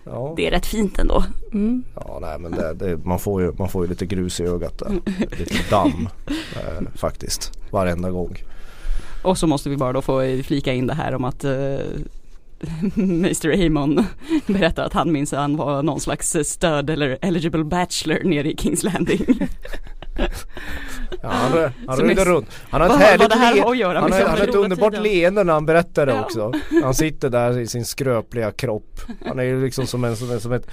[0.06, 1.24] Ja, Det är rätt fint ändå.
[1.54, 1.84] Mm.
[1.96, 4.78] ja nej men det, det, man, får ju, man får ju lite grus i ögat
[4.80, 4.92] där.
[5.40, 7.52] Lite damm eh, faktiskt.
[7.72, 8.36] Varenda gång.
[9.24, 11.78] Och så måste vi bara då få flika in det här om att uh,
[12.96, 14.06] Mr Amon
[14.48, 18.58] berättar att han minns att han var någon slags stöd eller eligible bachelor nere i
[18.58, 19.26] Kings Landing.
[21.22, 22.48] Ja, han han rullar runt.
[22.70, 23.30] Han har ett härligt
[23.70, 26.22] le- göra han har, han har ett underbart leende när han berättar det Ja.
[26.22, 26.52] också.
[26.84, 29.00] Han sitter där i sin skröpliga kropp.
[29.26, 30.68] Han är ju liksom som en, som en, som ett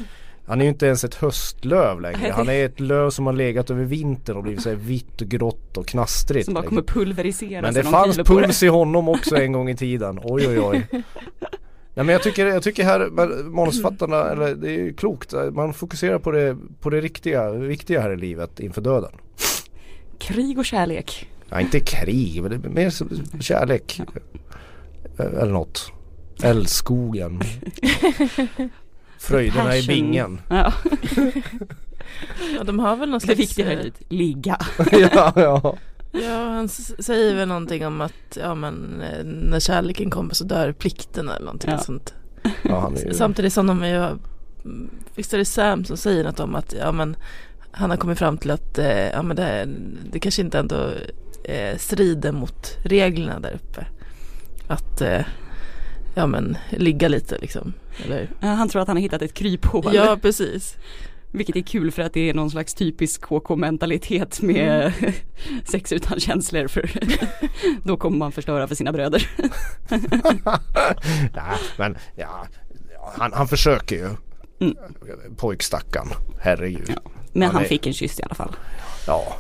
[0.47, 2.33] han är ju inte ens ett höstlöv längre.
[2.33, 5.29] Han är ett löv som har legat över vintern och blivit så här vitt och
[5.29, 6.45] grått och knastrigt.
[6.45, 8.25] Som bara kommer pulverisera Men det fanns det.
[8.25, 10.21] puls i honom också en gång i tiden.
[10.25, 10.87] Oj oj oj.
[11.95, 15.35] Nej men jag tycker, jag tycker här men manusfattarna, eller det är ju klokt.
[15.53, 19.13] Man fokuserar på det, på det riktiga, viktiga här i livet inför döden.
[20.19, 21.29] Krig och kärlek.
[21.49, 23.09] Ja, inte krig, men det är mer som
[23.41, 24.01] kärlek.
[25.19, 25.93] Eller något.
[26.43, 27.41] Älskogen.
[29.19, 29.95] Fröjderna i Passion.
[29.95, 30.41] bingen.
[30.49, 30.73] Ja,
[32.57, 33.41] Ja, de har väl någon det slags...
[33.41, 34.59] viktiga här i livet, ligga.
[34.93, 35.77] ja, ja.
[36.13, 40.73] Ja, han säger väl någonting om att ja, men, eh, när kärleken kommer så dör
[40.73, 41.79] plikten eller någonting Ja.
[41.79, 42.15] sånt.
[42.63, 43.15] ja han är ju...
[43.15, 44.17] Samtidigt som de är ju,
[45.15, 47.17] visst är det Sam som säger något om att ja, men,
[47.71, 49.69] han har kommit fram till att eh, ja, men det,
[50.13, 50.91] det kanske inte ändå
[51.45, 53.87] eh, strider mot reglerna där uppe.
[54.69, 55.21] Att eh,
[56.15, 57.73] ja, men, ligga lite liksom.
[58.05, 58.29] Eller?
[58.41, 59.91] Han tror att han har hittat ett kryphål.
[59.95, 60.77] Ja, precis.
[61.33, 64.93] Vilket är kul för att det är någon slags typisk KK-mentalitet med
[65.65, 66.91] sex utan känslor för
[67.85, 69.29] då kommer man förstöra för sina bröder.
[71.35, 72.47] Nej, men ja,
[73.19, 74.09] han, han försöker ju.
[74.61, 74.77] Mm.
[75.37, 76.09] Pojkstackarn,
[76.41, 76.93] herregud.
[77.05, 77.11] Ja.
[77.33, 78.57] Men Han han är- fick en kyss i alla fall.
[79.07, 79.37] Ja,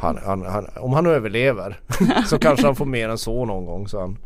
[0.00, 1.80] han, han, han, om han överlever
[2.26, 3.88] så kanske han får mer än så någon gång.
[3.88, 4.18] Så, han,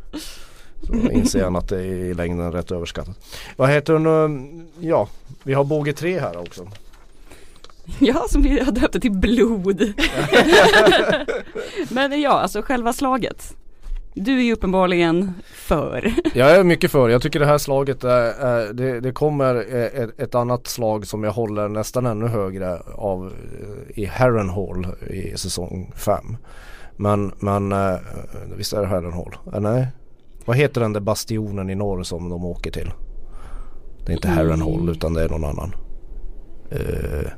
[0.82, 3.18] så inser han att det är i längden rätt överskattat.
[3.56, 4.68] Vad heter hon?
[4.80, 5.08] Ja,
[5.42, 6.68] vi har båge 3 här också.
[7.98, 9.80] Ja, som vi har döpt det till blod.
[11.90, 13.56] Men ja, alltså själva slaget.
[14.14, 16.12] Du är ju uppenbarligen för.
[16.34, 17.08] Jag är mycket för.
[17.08, 21.06] Jag tycker det här slaget är, är det, det kommer eh, ett, ett annat slag
[21.06, 26.36] som jag håller nästan ännu högre av eh, i Harrenhal i säsong 5.
[26.96, 27.96] Men, men eh,
[28.56, 29.36] visst är det Harrenhal?
[29.54, 29.86] Eh, nej.
[30.44, 32.90] Vad heter den där bastionen i norr som de åker till?
[34.06, 35.74] Det är inte Harrenhal utan det är någon annan.
[36.70, 37.30] Eh,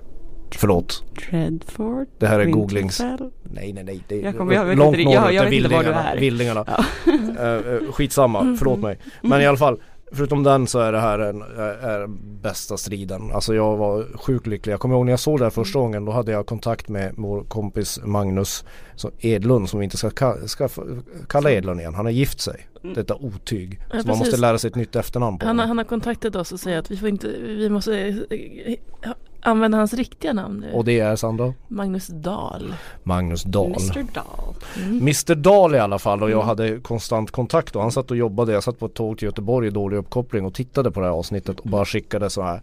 [0.55, 1.05] förlåt.
[1.31, 2.07] Dreadford.
[2.19, 3.01] Det här är googlings...
[3.01, 3.31] Winterfell.
[3.43, 4.01] Nej nej nej.
[4.09, 6.11] Det är Jag kommer- jag långt jag- norrut jag inte var du Vildingarna.
[6.13, 6.21] är.
[6.21, 6.65] Vildingarna.
[7.39, 8.99] Eh, eh, skitsamma, förlåt mig.
[9.23, 9.81] Men i alla fall,
[10.13, 12.07] förutom den så är det här en, är, är
[12.43, 13.31] bästa striden.
[13.33, 14.73] Alltså jag var sjukt lycklig.
[14.73, 17.15] Jag kommer ihåg när jag såg det här första gången då hade jag kontakt med
[17.17, 20.69] vår kompis Magnus så Edlund som vi inte ska, ka- ska
[21.29, 21.95] kalla Edlund igen.
[21.95, 22.67] Han har gift sig.
[22.95, 23.81] Detta otyg.
[23.93, 25.69] Ja, så man måste lära sig ett nytt efternamn på Han, honom.
[25.69, 29.11] han har kontaktat oss och säger att vi får inte, vi måste eh, eh,
[29.43, 30.65] använda hans riktiga namn.
[30.75, 31.55] Och det är Sandra?
[31.69, 32.75] Magnus Dahl.
[33.03, 33.67] Magnus Dahl.
[33.71, 34.55] Mr Dahl.
[35.01, 36.47] Mr Dahl i alla fall och jag Mm.
[36.49, 38.53] hade konstant kontakt och han satt och jobbade.
[38.53, 41.13] Jag satt på ett tåg till Göteborg i dålig uppkoppling och tittade på det här
[41.13, 42.61] avsnittet och bara skickade så här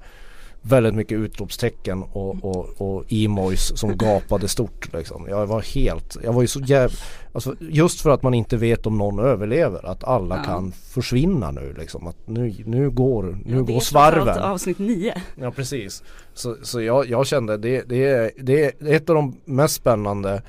[0.68, 5.26] väldigt mycket utropstecken och, och, och emojis som gapade stort liksom.
[5.30, 6.98] Jag var helt, jag var ju så jävla,
[7.34, 10.44] alltså just för att man inte vet om någon överlever att alla Ja.
[10.44, 12.08] kan försvinna nu liksom.
[12.08, 14.30] Att nu, nu går, nu Ja, det är går svarven.
[14.30, 15.22] allt Avsnitt nio.
[15.36, 16.04] Ja precis.
[16.34, 20.42] Så, så jag, jag kände det, det, är, det är ett av de mest spännande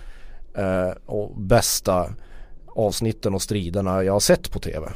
[0.54, 2.10] eh, och bästa
[2.66, 4.88] avsnitten och striderna jag har sett på tv.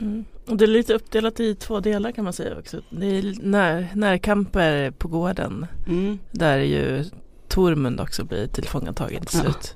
[0.00, 0.24] Mm.
[0.46, 2.80] Och det är lite uppdelat i två delar kan man säga också.
[2.90, 5.66] Det är när, närkamper på gården.
[5.86, 6.18] Mm.
[6.30, 7.04] Där ju
[7.48, 9.74] Tormund också blir tillfångatagen till slut.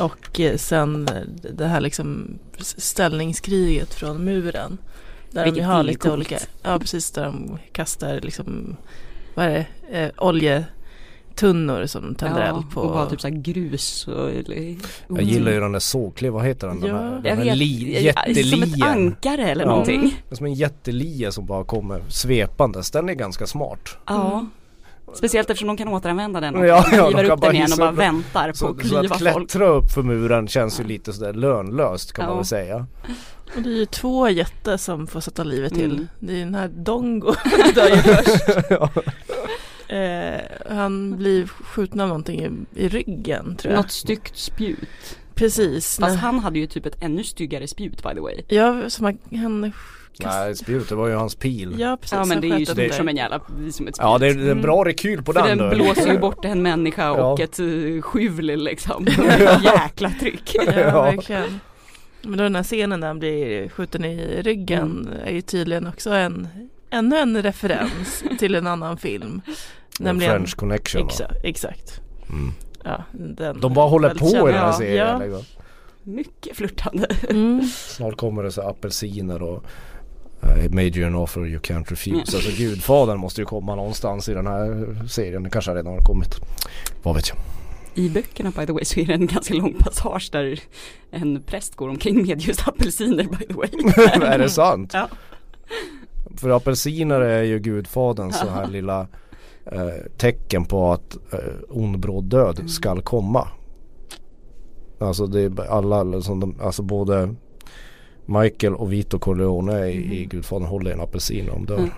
[0.00, 4.78] Och eh, sen eh, det här liksom ställningskriget från muren.
[5.30, 6.14] Där Vilket de har lite coolt.
[6.14, 8.76] olika, ja precis där de kastar liksom,
[9.34, 10.10] vad är det, eh,
[11.42, 12.80] oljetunnor som de tänder eld på.
[12.80, 14.76] och bara typ såhär grus och, eller,
[15.08, 16.80] Jag gillar ju den där sågkliv, vad heter den?
[16.80, 16.86] Ja.
[16.86, 18.36] den här, den här li, Som ett
[18.68, 18.88] jättelien.
[18.88, 19.70] ankare eller Ja.
[19.70, 20.16] någonting.
[20.28, 22.90] Det är som en jättelia som bara kommer svepandes.
[22.90, 23.96] Den är ganska smart.
[24.06, 24.46] Ja.
[25.14, 26.68] Speciellt eftersom de kan återanvända den och Mm.
[26.70, 28.76] Ja, ja, ja, de upp den igen och bara upp- väntar på Så, att så
[28.76, 29.18] att klyva folk.
[29.18, 32.36] klättra upp för muren känns ju lite sådär lönlöst kan man Ja.
[32.36, 32.86] väl säga.
[33.56, 35.92] Och det är ju två jätter som får sätta livet till.
[35.92, 36.08] Mm.
[36.18, 37.34] Det är den här Dongo
[37.74, 38.44] dör ju först.
[38.70, 38.90] Ja.
[39.88, 40.40] Eh,
[40.76, 42.40] han blir skjuten av någonting
[42.74, 43.82] i, i ryggen tror jag.
[43.82, 45.18] Något styggt spjut.
[45.34, 45.98] Precis.
[46.00, 46.16] Fast nej.
[46.16, 48.42] han hade ju typ ett ännu styggare spjut by the way.
[48.48, 49.72] Ja, som han, han
[50.24, 51.74] Nej, spjutet var ju hans pil.
[51.78, 52.12] Ja precis.
[52.18, 53.96] Ja men det är ju som, ett som en jävla, som ett spjut.
[53.98, 55.74] Ja det är en bra rekyl på För den den då.
[55.74, 57.44] blåser ju bort en människa och Ja.
[57.44, 59.06] ett uh, skjul liksom.
[59.64, 60.50] Jäkla tryck.
[60.54, 61.02] Ja, Ja.
[61.02, 61.60] verkligen.
[62.22, 66.10] Men då den här scenen där han blir skjuten i ryggen är ju tydligen också
[66.10, 66.48] en
[66.94, 69.40] ännu en referens till en annan film.
[70.00, 71.06] En French Connection.
[71.06, 72.00] Exa, exakt.
[72.30, 72.52] Mm.
[72.84, 74.48] Ja, den De bara håller på känd.
[74.48, 75.06] i den här Ja, serien.
[75.06, 75.18] ja.
[75.18, 75.44] liksom.
[76.02, 77.06] Mycket flörtande.
[77.30, 77.62] Mm.
[77.74, 79.64] Snart kommer det så apelsiner och
[80.44, 82.36] uh, made you an offer you can't refuse.
[82.36, 85.42] Alltså gudfadern måste ju komma någonstans i den här serien.
[85.42, 86.34] Det kanske redan har kommit.
[87.02, 87.38] Vad vet jag.
[87.94, 90.60] I böckerna by the way så är det en ganska lång passage där
[91.10, 93.68] en präst går omkring med just apelsiner by the way.
[94.32, 94.90] är det sant?
[94.94, 95.08] Ja.
[96.36, 99.06] För apelsiner är ju gudfaderns så här lilla
[99.72, 102.68] eh, tecken på att eh, ond bråd död Mm.
[102.68, 103.48] skall komma.
[104.98, 107.34] Alltså det är alla, som de, alltså både
[108.26, 111.78] Michael och Vito Corleone i, i Gudfadern håller en apelsin de dör.
[111.78, 111.90] Mm.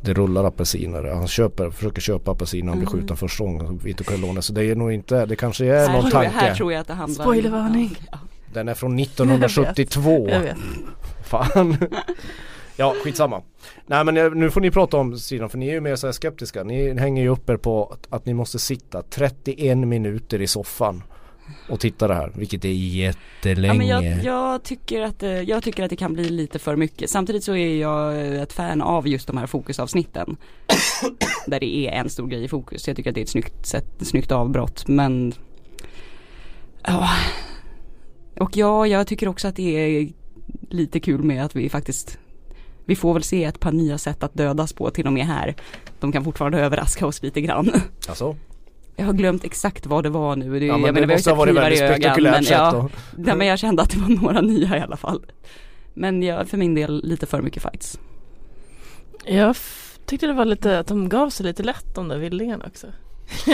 [0.00, 1.04] Det rullar apelsiner.
[1.04, 2.68] Han köper, försöker köpa apelsiner.
[2.68, 3.00] Han blir Mm.
[3.00, 3.78] skjuten första gången.
[3.84, 4.42] Vito Corleone.
[4.42, 6.46] Så det är nog inte, det kanske är här, någon tror jag, tanke.
[6.46, 7.96] här tror jag att det handlar Spoilervarning.
[8.52, 10.28] Den är från 1972.
[10.28, 10.56] Jag vet.
[11.22, 11.76] Fan.
[12.80, 13.42] Ja, skitsamma.
[13.86, 16.06] Nej men eh, nu får ni prata om sidan för ni är ju mer så
[16.06, 16.64] här skeptiska.
[16.64, 21.02] Ni hänger ju upp er på att, att ni måste sitta 31 minuter i soffan
[21.68, 22.32] och titta det här.
[22.34, 23.84] Vilket är jättelänge.
[23.84, 26.76] Ja, men jag, jag, tycker att, det- jag tycker att det kan bli lite för
[26.76, 27.10] mycket.
[27.10, 30.36] Samtidigt så är jag ett fan av just de här fokusavsnitten.
[31.46, 32.86] där det är en stor grej i fokus.
[32.88, 34.88] Jag tycker att det är ett snyggt, sätt, snyggt avbrott.
[34.88, 35.32] Men
[36.82, 37.08] ja.
[38.40, 40.08] Och ja, jag tycker också att det är
[40.70, 42.18] lite kul med att vi faktiskt
[42.88, 45.54] vi får väl se ett par nya sätt att dödas på till och med här.
[46.00, 47.72] De kan fortfarande överraska oss lite grann.
[48.08, 48.36] Alltså?
[48.96, 50.58] Jag har glömt exakt vad det var nu.
[50.60, 52.88] Det, Ja, jag men menar, det ju måste ha varit väldigt spektakulärt men sätt ja.
[53.16, 55.22] Nej, men jag kände att det var några nya i alla fall.
[55.94, 57.98] Men jag, för min del lite för mycket fights.
[59.24, 59.56] Jag
[60.06, 62.86] tyckte det var lite att de gav sig lite lätt de där vildingarna också.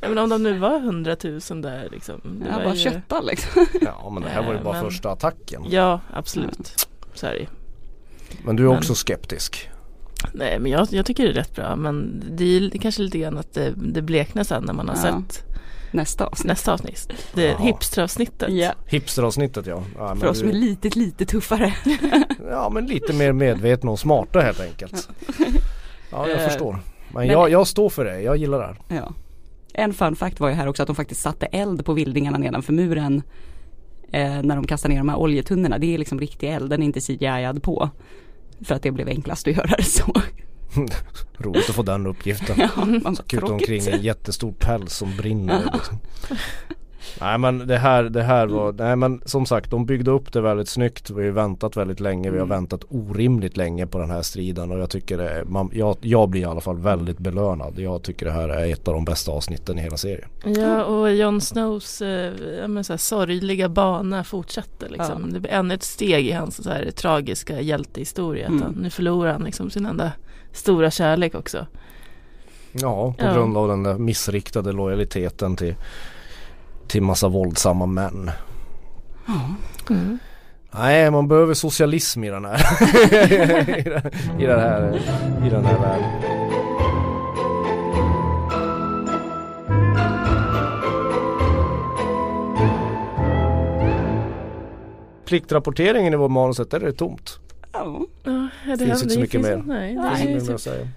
[0.00, 2.20] ja, men om de nu var hundratusen där liksom.
[2.24, 3.66] det Jag var bara ju- köttar liksom.
[3.80, 5.64] Ja men det här var ju bara men- första attacken.
[5.70, 6.86] Ja, absolut.
[7.14, 7.46] Så är det.
[8.44, 9.68] Men du är Men- också skeptisk.
[10.32, 13.38] Nej men jag, jag tycker det är rätt bra men det är kanske lite grann
[13.38, 15.02] att det, det bleknar sen när man har Ja.
[15.02, 15.44] sett
[15.92, 16.46] Nästa avsnitt.
[16.46, 17.08] nästa avsnitt.
[17.34, 17.58] Det Jaha.
[17.62, 18.52] hipsteravsnittet.
[18.52, 19.82] Ja, Hipsteravsnittet ja.
[19.98, 21.74] ja men för oss som är lite, lite tuffare.
[22.50, 25.08] Ja men lite mer medvetna och smarta helt enkelt.
[26.10, 26.72] Ja jag Eh, förstår.
[26.72, 28.76] Men, men- jag, jag står för det, jag gillar det här.
[29.02, 29.12] Ja.
[29.72, 32.72] En fun fact var ju här också att de faktiskt satte eld på vildingarna nedanför
[32.72, 33.22] muren.
[34.12, 35.78] Eh, när de kastar ner de här oljetunnorna.
[35.78, 37.90] Det är liksom riktig eld, den är inte CGI-ad på.
[38.60, 40.12] För att det blev enklast att göra det så.
[41.38, 42.56] Roligt att få den uppgiften.
[42.58, 45.98] Ja, man bara, Kuta omkring en jättestor päls som brinner liksom.
[47.20, 50.40] Nej men det här, det här var, nej men som sagt de byggde upp det
[50.40, 51.10] väldigt snyggt.
[51.10, 52.56] Vi har ju väntat väldigt länge, vi har Mm.
[52.58, 56.28] väntat orimligt länge på den här striden och jag tycker det, är- man, jag, jag
[56.28, 57.78] blir i alla fall väldigt belönad.
[57.78, 60.28] Jag tycker det här är ett av de bästa avsnitten i hela serien.
[60.44, 62.32] Ja och Jon Snows eh,
[62.68, 65.22] men så här, sorgliga bana fortsätter liksom.
[65.26, 65.32] Ja.
[65.34, 68.46] Det blir ännu ett steg i hans så här, tragiska hjältehistoria.
[68.46, 68.62] Mm.
[68.62, 70.12] han, nu förlorar han liksom sin enda
[70.52, 71.66] stora kärlek också.
[72.72, 73.32] Ja, på Ja.
[73.34, 75.74] grund av den där missriktade lojaliteten till,
[76.88, 78.30] till massa våldsamma män.
[79.90, 80.18] Mm.
[80.70, 82.58] Nej, man behöver socialism i den här.
[84.42, 84.96] I, den, här,
[85.46, 86.38] i den här världen.
[95.24, 97.38] Pliktrapporteringen i vår manuset, där är det tomt.
[97.72, 98.00] Ja.
[98.66, 99.62] Det Finns inte så mycket mer.
[99.66, 100.88] Nej, Det finns mer typ- att säga.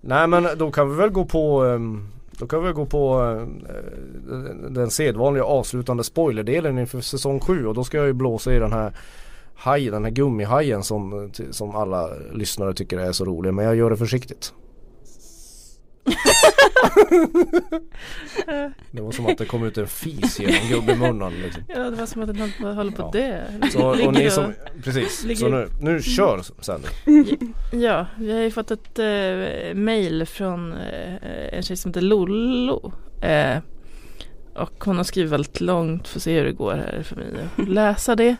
[0.00, 4.36] Nej men då kan vi väl gå på ehm, då kan vi gå på eh,
[4.70, 8.72] den sedvanliga avslutande spoilerdelen inför säsong 7 och då ska jag ju blåsa i den
[8.72, 8.92] här
[9.54, 13.76] haj, den här gummihajen som, eh, som alla lyssnare tycker är så rolig men jag
[13.76, 14.52] gör det försiktigt.
[18.90, 21.62] Det var som att det kom ut en fis genom gubbemunnen liksom.
[21.68, 22.36] Ja det var som att den
[22.76, 23.10] höll- på Ja.
[23.12, 23.42] dö.
[23.72, 24.52] Så, och ni som,
[24.84, 26.88] precis, ligger- så nu, nu kör Sandy.
[27.72, 31.14] Ja, vi har ju fått ett eh, mail från eh,
[31.52, 32.92] en tjej som heter Lollo.
[33.22, 33.58] Eh,
[34.54, 37.68] och hon har skrivit väldigt långt, får se hur det går här för mig att
[37.68, 38.36] läsa det.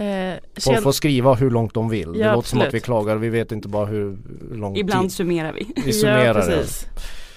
[0.00, 2.12] Eh, Folk får skriva hur långt de vill.
[2.12, 2.74] Det Ja, låter som att absolut.
[2.82, 4.16] vi klagar, vi vet inte bara hur
[4.52, 5.12] lång Ibland tid.
[5.16, 5.66] summerar vi.
[5.84, 6.40] Vi summerar ja, det.
[6.56, 6.86] precis.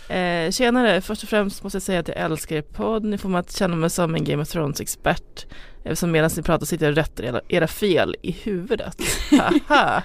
[0.10, 3.04] Eh, tjenare, först och främst måste jag säga att jag älskar er podd.
[3.04, 5.46] Ni får mig att känna mig som en Game of Thrones-expert.
[5.84, 8.98] Eftersom medan ni pratar sitter jag och rättar era, era fel i huvudet.
[9.68, 10.04] Haha.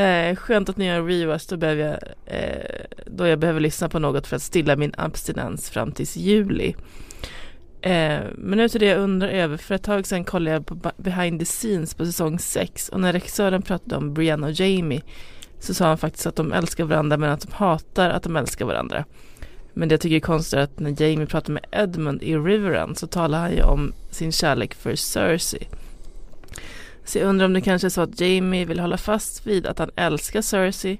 [0.00, 1.98] Eh, skönt att ni gör reverse, då, behöver jag,
[2.36, 6.74] eh, då jag behöver lyssna på något för att stilla min abstinens fram tills juli.
[7.82, 9.56] Eh, men nu till det jag undrar över.
[9.56, 13.12] För ett tag sedan kollade jag på behind the scenes på säsong 6 och när
[13.12, 15.02] regissören pratade om Brienne och Jamie
[15.58, 18.64] så sa han faktiskt att de älskar varandra men att de hatar att de älskar
[18.64, 19.04] varandra.
[19.74, 22.94] Men det jag tycker är konstigt är att när Jamie pratar med Edmund i Riveren
[22.94, 25.68] så talar han ju om sin kärlek för Cersei.
[27.04, 29.78] Så jag undrar om det kanske är så att Jamie vill hålla fast vid att
[29.78, 30.98] han älskar Cersei.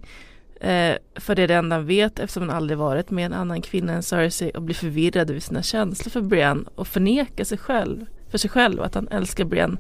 [0.63, 3.63] Eh, för det är det enda han vet eftersom han aldrig varit med en annan
[3.63, 8.07] kvinna än Cersei och blir förvirrad över sina känslor för Brienne och förnekar sig själv,
[8.31, 9.77] för sig själv att han älskar Brienne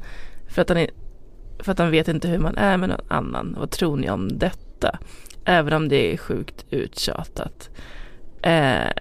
[0.49, 0.91] för att han, är,
[1.59, 3.57] för att han vet inte hur man är med någon annan.
[3.59, 4.99] Vad tror ni om detta?
[5.45, 7.71] Även om det är sjukt uttjatat.
[8.43, 8.93] Eh,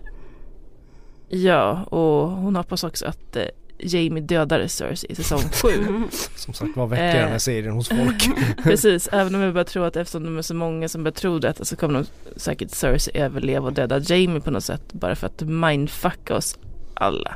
[1.29, 3.45] ja, och hon hoppas också att eh,
[3.83, 5.69] Jamie dödar Cersei i säsong 7.
[6.35, 7.21] Som sagt vad väcker Eh.
[7.21, 8.29] den här serien hos folk?
[8.63, 11.39] Precis, även om jag börjar tro att eftersom de är så många som börjar tro
[11.39, 12.05] detta så kommer de
[12.39, 16.57] säkert Cersei överleva och döda Jamie på något sätt bara för att mindfucka oss
[16.93, 17.35] alla.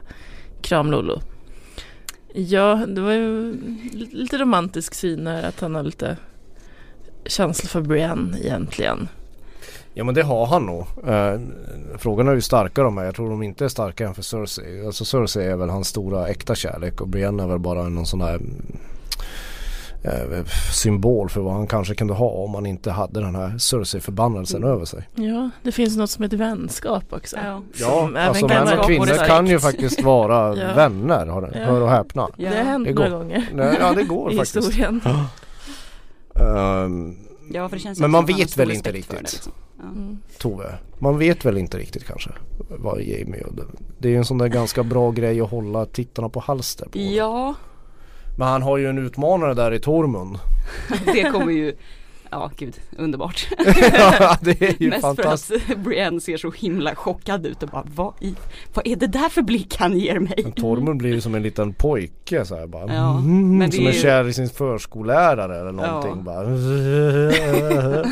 [0.62, 1.22] Kram Lolo.
[2.34, 3.58] Ja, det var ju
[4.12, 6.18] lite romantisk syn här att han har lite
[7.26, 9.08] känsla för Brienne egentligen.
[9.98, 10.86] Ja men det har han nog.
[11.08, 11.40] Eh,
[11.98, 13.04] frågan är hur starka de är.
[13.04, 14.86] Jag tror de inte är starkare än för Cersei.
[14.86, 18.22] Alltså Cersei är väl hans stora äkta kärlek och Brienne är väl bara någon sån
[18.22, 18.40] här
[20.04, 24.64] eh, symbol för vad han kanske kunde ha om han inte hade den här Cersei-förbannelsen
[24.64, 24.76] Mm.
[24.76, 25.10] över sig.
[25.16, 27.38] Ja, det finns något som heter vänskap också.
[27.80, 28.10] Ja.
[28.20, 30.74] Alltså män och kvinnor kan ju faktiskt vara Ja.
[30.76, 31.66] vänner, hör, Ja.
[31.66, 32.28] hör och häpna.
[32.38, 32.50] Ja.
[32.50, 34.56] Det har hänt det några gånger Nej, ja det går i faktiskt.
[34.58, 35.02] historien.
[36.36, 37.16] Ehm,
[37.52, 39.16] Ja, för det känns Men man vet väl inte riktigt.
[39.18, 39.52] det, liksom.
[39.78, 39.84] Ja.
[39.84, 40.18] Mm.
[40.38, 42.30] Tove, man vet väl inte riktigt kanske
[42.70, 43.54] vad Jamie och
[43.98, 47.00] det, är ju en sån där ganska bra grej att hålla tittarna på halster på.
[47.00, 47.56] ja,
[48.38, 50.38] Men han har ju en utmanare där i Tormund.
[51.06, 51.76] det kommer ju
[52.32, 53.48] Ja gud, underbart.
[53.94, 55.64] ja det är ju Mest fantastiskt.
[55.66, 58.36] för att Brienne ser så himla chockad ut och bara vad, i,
[58.74, 60.40] vad är det där för blick han ger mig?
[60.44, 62.94] Men Tormund blir ju som en liten pojke så här bara.
[62.94, 66.46] Ja, mm, som är ju- kär i sin förskollärare eller någonting bara.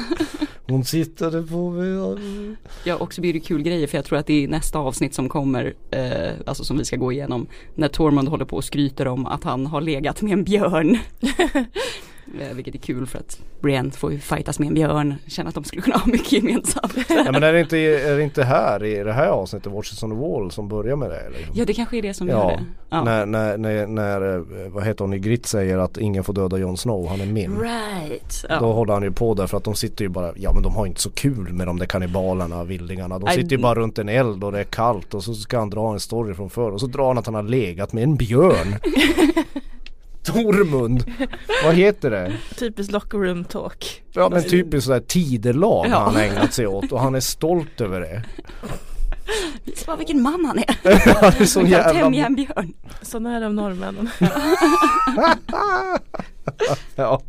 [0.73, 2.17] Hon tittade på mig.
[2.83, 5.13] Ja och så blir det kul grejer för jag tror att det är nästa avsnitt
[5.13, 9.07] som kommer, eh, alltså som vi ska gå igenom, när Tormund håller på och skryter
[9.07, 10.97] om att han har legat med en björn.
[12.39, 15.55] eh, vilket är kul för att Brienne får ju fightas med en björn, känner att
[15.55, 16.97] de skulle kunna ha mycket gemensamt.
[17.09, 20.09] Ja men är det inte, är det inte här i det här avsnittet Watches on
[20.09, 21.19] the Wall som börjar med det?
[21.19, 21.39] Eller?
[21.53, 22.65] ja det kanske är det som Ja, gör det.
[22.89, 23.03] Ja.
[23.03, 26.77] När, när, när, när, eh, vad heter hon, Ygritte säger att ingen får döda Jon
[26.77, 27.59] Snow, han är min.
[27.59, 28.45] Right.
[28.49, 28.59] Ja.
[28.59, 30.75] Då håller han ju på där för att de sitter ju bara, ja men de
[30.75, 33.19] har inte så kul med de där kannibalerna, vildingarna.
[33.19, 35.69] De sitter ju bara runt en eld och det är kallt och så ska han
[35.69, 38.15] dra en story från förr och så drar han att han har legat med en
[38.15, 38.75] björn.
[40.23, 41.03] Tormund,
[41.63, 42.33] vad heter det?
[42.55, 44.03] Typiskt locker room talk.
[44.13, 45.95] Ja men typiskt sådär tidelag Ja.
[45.97, 48.23] har han ägnat sig åt och han är stolt över det.
[49.63, 50.77] Visa bara vilken man han är.
[51.21, 52.25] Han är så Han kan tämja jävla...
[52.25, 52.73] en björn.
[53.01, 54.09] Sådana är de norrmännen.
[56.95, 57.21] Ja.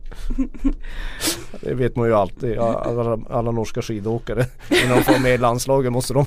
[1.61, 2.59] Det vet man ju alltid.
[2.59, 4.47] Alla, alla norska skidåkare
[4.85, 6.27] innan de får med i landslaget måste de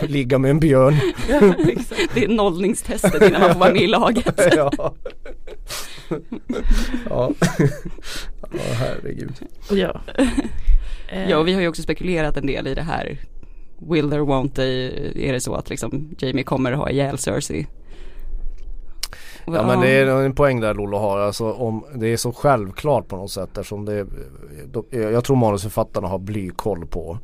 [0.00, 0.96] ligga med en björn.
[2.14, 4.40] Det är nollningstestet innan man får vara med i laget.
[4.56, 4.94] Ja.
[7.10, 7.30] Ja.
[8.50, 9.32] ja, herregud.
[9.70, 10.00] ja.
[11.08, 13.18] Eh, Ja och vi har ju också spekulerat en del i det här
[13.78, 14.86] Will there won't they,
[15.28, 17.66] är det så att liksom Jamie kommer ha ihjäl Cersei?
[19.46, 21.18] Ja men det är en poäng där Lollo har.
[21.18, 24.06] Alltså om det är så självklart på något sätt eftersom det
[24.72, 27.18] de, Jag tror manusförfattarna har blykoll på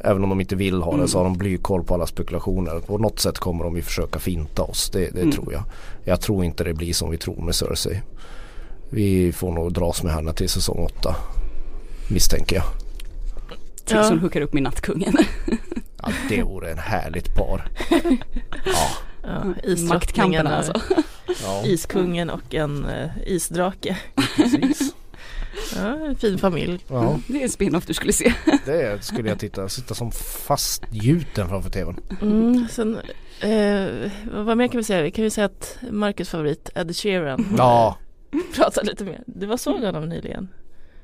[0.00, 2.80] Även om de inte vill ha det så har de blykoll på alla spekulationer.
[2.80, 4.90] På något sätt kommer de ju försöka finta oss.
[4.90, 5.32] Det, det Mm.
[5.32, 5.62] tror jag.
[6.04, 8.00] Jag tror inte det blir som vi tror med Cersei.
[8.92, 11.16] Vi får nog dras med henne till säsong 8.
[12.08, 12.64] Misstänker jag.
[13.84, 14.08] Tills Ja.
[14.08, 15.16] hon hookar upp med nattkungen.
[16.04, 17.68] Ja, det vore en härligt par.
[18.64, 18.88] Ja,
[19.22, 20.72] ja, Maktkampen isdrottningen, alltså.
[21.44, 23.96] ja iskungen och en eh, isdrake.
[24.36, 24.94] precis.
[25.76, 26.84] Ja, en fin familj.
[26.88, 28.32] Ja, Det är en spin-off du skulle se.
[28.64, 30.12] det skulle jag titta, sitta som
[30.46, 32.00] fastgjuten framför tvn.
[32.22, 32.98] Mm, sen,
[33.40, 34.10] eh,
[34.44, 35.02] vad mer kan vi säga?
[35.02, 37.96] Vi kan ju säga att Marcus favorit Ed Sheeran Ja,
[38.54, 39.22] pratar lite mer.
[39.26, 40.48] Du var såg honom nyligen.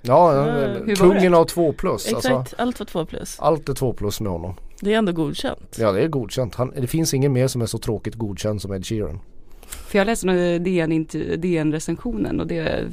[0.02, 2.06] ja, var kungen av två plus.
[2.06, 3.36] Exakt, Alltså, allt var två plus.
[3.40, 4.54] allt är två plus med honom.
[4.80, 5.76] Det är ändå godkänt.
[5.78, 6.54] Ja det är godkänt.
[6.54, 9.20] Han, det finns ingen mer som är så tråkigt godkänd som Ed Sheeran.
[9.66, 12.84] För jag läste nog DN, inte- DN-recensionen och det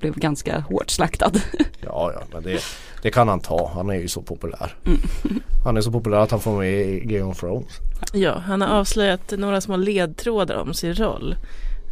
[0.00, 1.32] blev ganska hårt slaktad.
[1.86, 2.60] Ja, ja, men det,
[3.02, 3.70] det kan han ta.
[3.74, 4.74] Han är ju så populär.
[4.86, 4.98] Mm.
[5.64, 7.68] Han är så populär att han får med i Game of Thrones.
[8.12, 11.36] Ja, han har avslöjat några små ledtrådar om sin roll.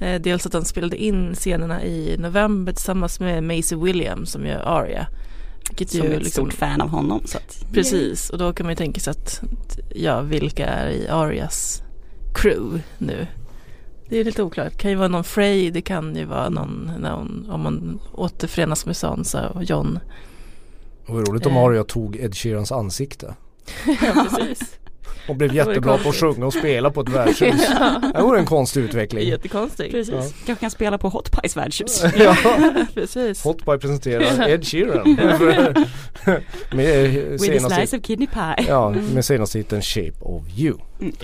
[0.02, 4.62] Eh, dels att han spelade in scenerna i november tillsammans med Maisie Williams som gör
[4.64, 5.06] Aria.
[5.68, 7.22] Vilket Som är ju ett liksom, stort fan av honom.
[7.24, 9.40] Så att, Precis, och då kan man ju tänka sig att,
[9.94, 11.82] ja, vilka är i Arias
[12.34, 13.26] crew nu?
[14.08, 14.72] Det är lite oklart.
[14.72, 18.86] Det kan ju vara någon Frey, det kan ju vara någon, någon om man återförenas
[18.86, 19.98] med Sansa och John.
[21.06, 21.62] Och det var roligt om Eh.
[21.62, 23.34] Aria tog Ed Sheerans ansikte.
[23.86, 24.78] ja, precis.
[25.28, 27.66] Och blev jättebra på att sjunga och spela på ett värdshus.
[28.14, 29.28] Det vore en konstig utveckling.
[29.28, 29.90] Jättekonstigt.
[29.92, 30.14] Precis.
[30.14, 30.22] Ja.
[30.46, 32.04] Kanske kan spela på Hot Pies värdshus.
[32.16, 32.36] Ja,
[32.94, 33.44] Precis.
[33.44, 35.18] Hotby presenterar Ed Sheeran.
[36.72, 37.10] med
[37.40, 38.64] With a slice of kidney pie.
[38.68, 40.76] ja, med senaste hiten Shape of You.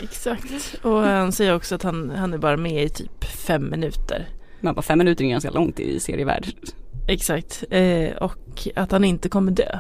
[0.03, 0.75] Exakt.
[0.83, 4.29] Och han säger också att han, han är bara med i typ fem minuter.
[4.61, 6.47] Men bara fem minuter är ganska långt i serievärld.
[7.09, 7.65] Exakt.
[7.71, 9.79] Eh, och att han inte kommer dö.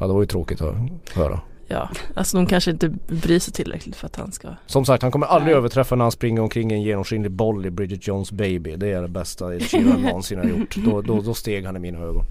[0.00, 0.74] Ja det var ju tråkigt att
[1.14, 1.40] höra.
[1.66, 4.48] Ja, alltså de kanske inte bryr sig tillräckligt för att han ska.
[4.66, 5.58] Som sagt han kommer aldrig Nej.
[5.58, 8.76] överträffa när han springer omkring en genomskinlig boll i Bridget Jones Baby.
[8.76, 10.76] Det är det bästa Ed Sheeran någonsin har gjort.
[10.76, 12.24] Då, då, då steg han i mina ögon.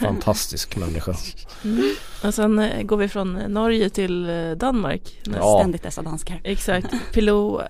[0.00, 1.14] Fantastisk människa.
[2.24, 5.20] Och sen eh, går vi från Norge till eh, Danmark.
[5.24, 5.58] Ja.
[5.60, 6.40] Ständigt dessa danskar.
[6.44, 6.86] Exakt.
[7.12, 7.60] Pilou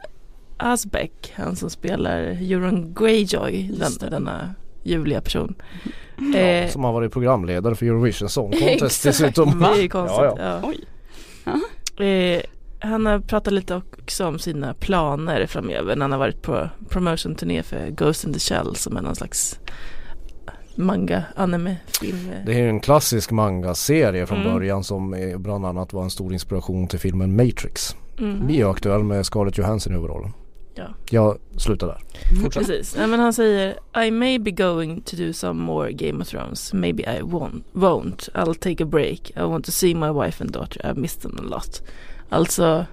[0.56, 5.54] Asbeck, han som spelar Euron Greyjoy, den, denna ljuvliga person.
[5.84, 5.90] Ja,
[6.38, 9.02] Eh, som har varit programledare för Eurovision Song Contest Exakt.
[9.04, 9.60] dessutom.
[9.60, 10.20] Det är konstigt.
[10.20, 10.72] Ja, Ja,
[12.00, 12.42] Eh,
[12.78, 17.62] han har pratat lite också om sina planer framöver när han har varit på promotion-turné
[17.62, 19.58] för Ghost in the Shell som är någon slags
[20.76, 22.30] manga, anime, film.
[22.46, 24.52] Det är ju en klassisk manga-serie från Mm.
[24.52, 27.96] början som bland annat var en stor inspiration till filmen Matrix.
[28.18, 28.46] Mm.
[28.46, 30.32] Vi är aktuell med Scarlett Johansson i huvudrollen.
[30.74, 30.84] Ja.
[31.10, 31.98] Jag slutar där.
[32.42, 32.66] Fortsätt.
[32.66, 36.28] Precis, Nej, men han säger I may be going to do some more Game of
[36.28, 38.28] Thrones, maybe I won't, won't.
[38.34, 41.38] I'll take a break, I want to see my wife and daughter, I've missed them
[41.38, 41.82] a lot.
[42.28, 42.86] Alltså,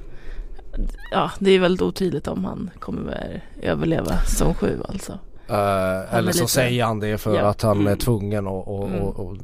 [1.11, 5.19] ja det är väldigt otydligt om han kommer överleva säsong sju alltså.
[5.47, 7.41] Är eller så lite- säger han det för Ja.
[7.47, 7.97] att han är Mm.
[7.97, 9.01] tvungen att och, Mm.
[9.01, 9.37] och,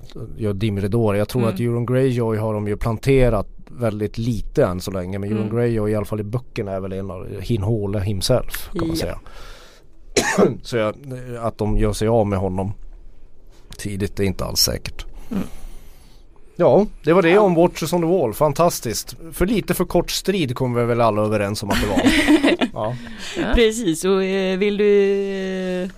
[0.55, 1.15] dimridåer.
[1.17, 1.53] Jag tror Mm.
[1.53, 3.47] att Euron Greyjoy har de ju planterat
[3.79, 5.19] väldigt lite än så länge.
[5.19, 5.55] Men Euron Mm.
[5.55, 8.95] Greyjoy i alla fall i böckerna är väl en av Hinhåle himself kan man Ja.
[8.95, 9.19] säga.
[10.61, 10.95] så jag,
[11.41, 12.73] att de gör sig av med honom
[13.77, 15.05] tidigt är inte alls säkert.
[15.31, 15.43] Mm.
[16.57, 18.33] Ja, det var det om Watchers on the Wall.
[18.33, 19.15] Fantastiskt.
[19.31, 22.01] För lite för kort strid kommer vi väl alla överens om att det var.
[22.73, 22.95] ja.
[23.37, 23.53] Ja.
[23.55, 25.11] Precis, och eh, vill du
[25.83, 25.89] eh,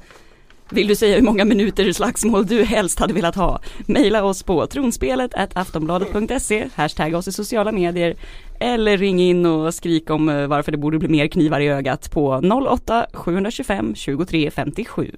[0.70, 3.59] vill du säga hur många minuter slagsmål du helst hade velat ha?
[3.86, 8.15] Maila oss på tronspelet aftonbladet.se, hashtagga oss i sociala medier
[8.59, 12.11] eller ring in och skrik om eh, varför det borde bli mer knivar i ögat
[12.11, 15.11] på 08-725 23 57.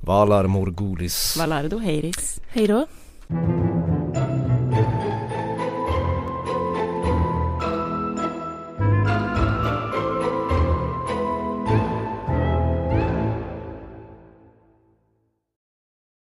[0.00, 1.36] Valar Morgulis.
[1.38, 2.40] Valardo Heiris.
[2.48, 2.86] Hej då.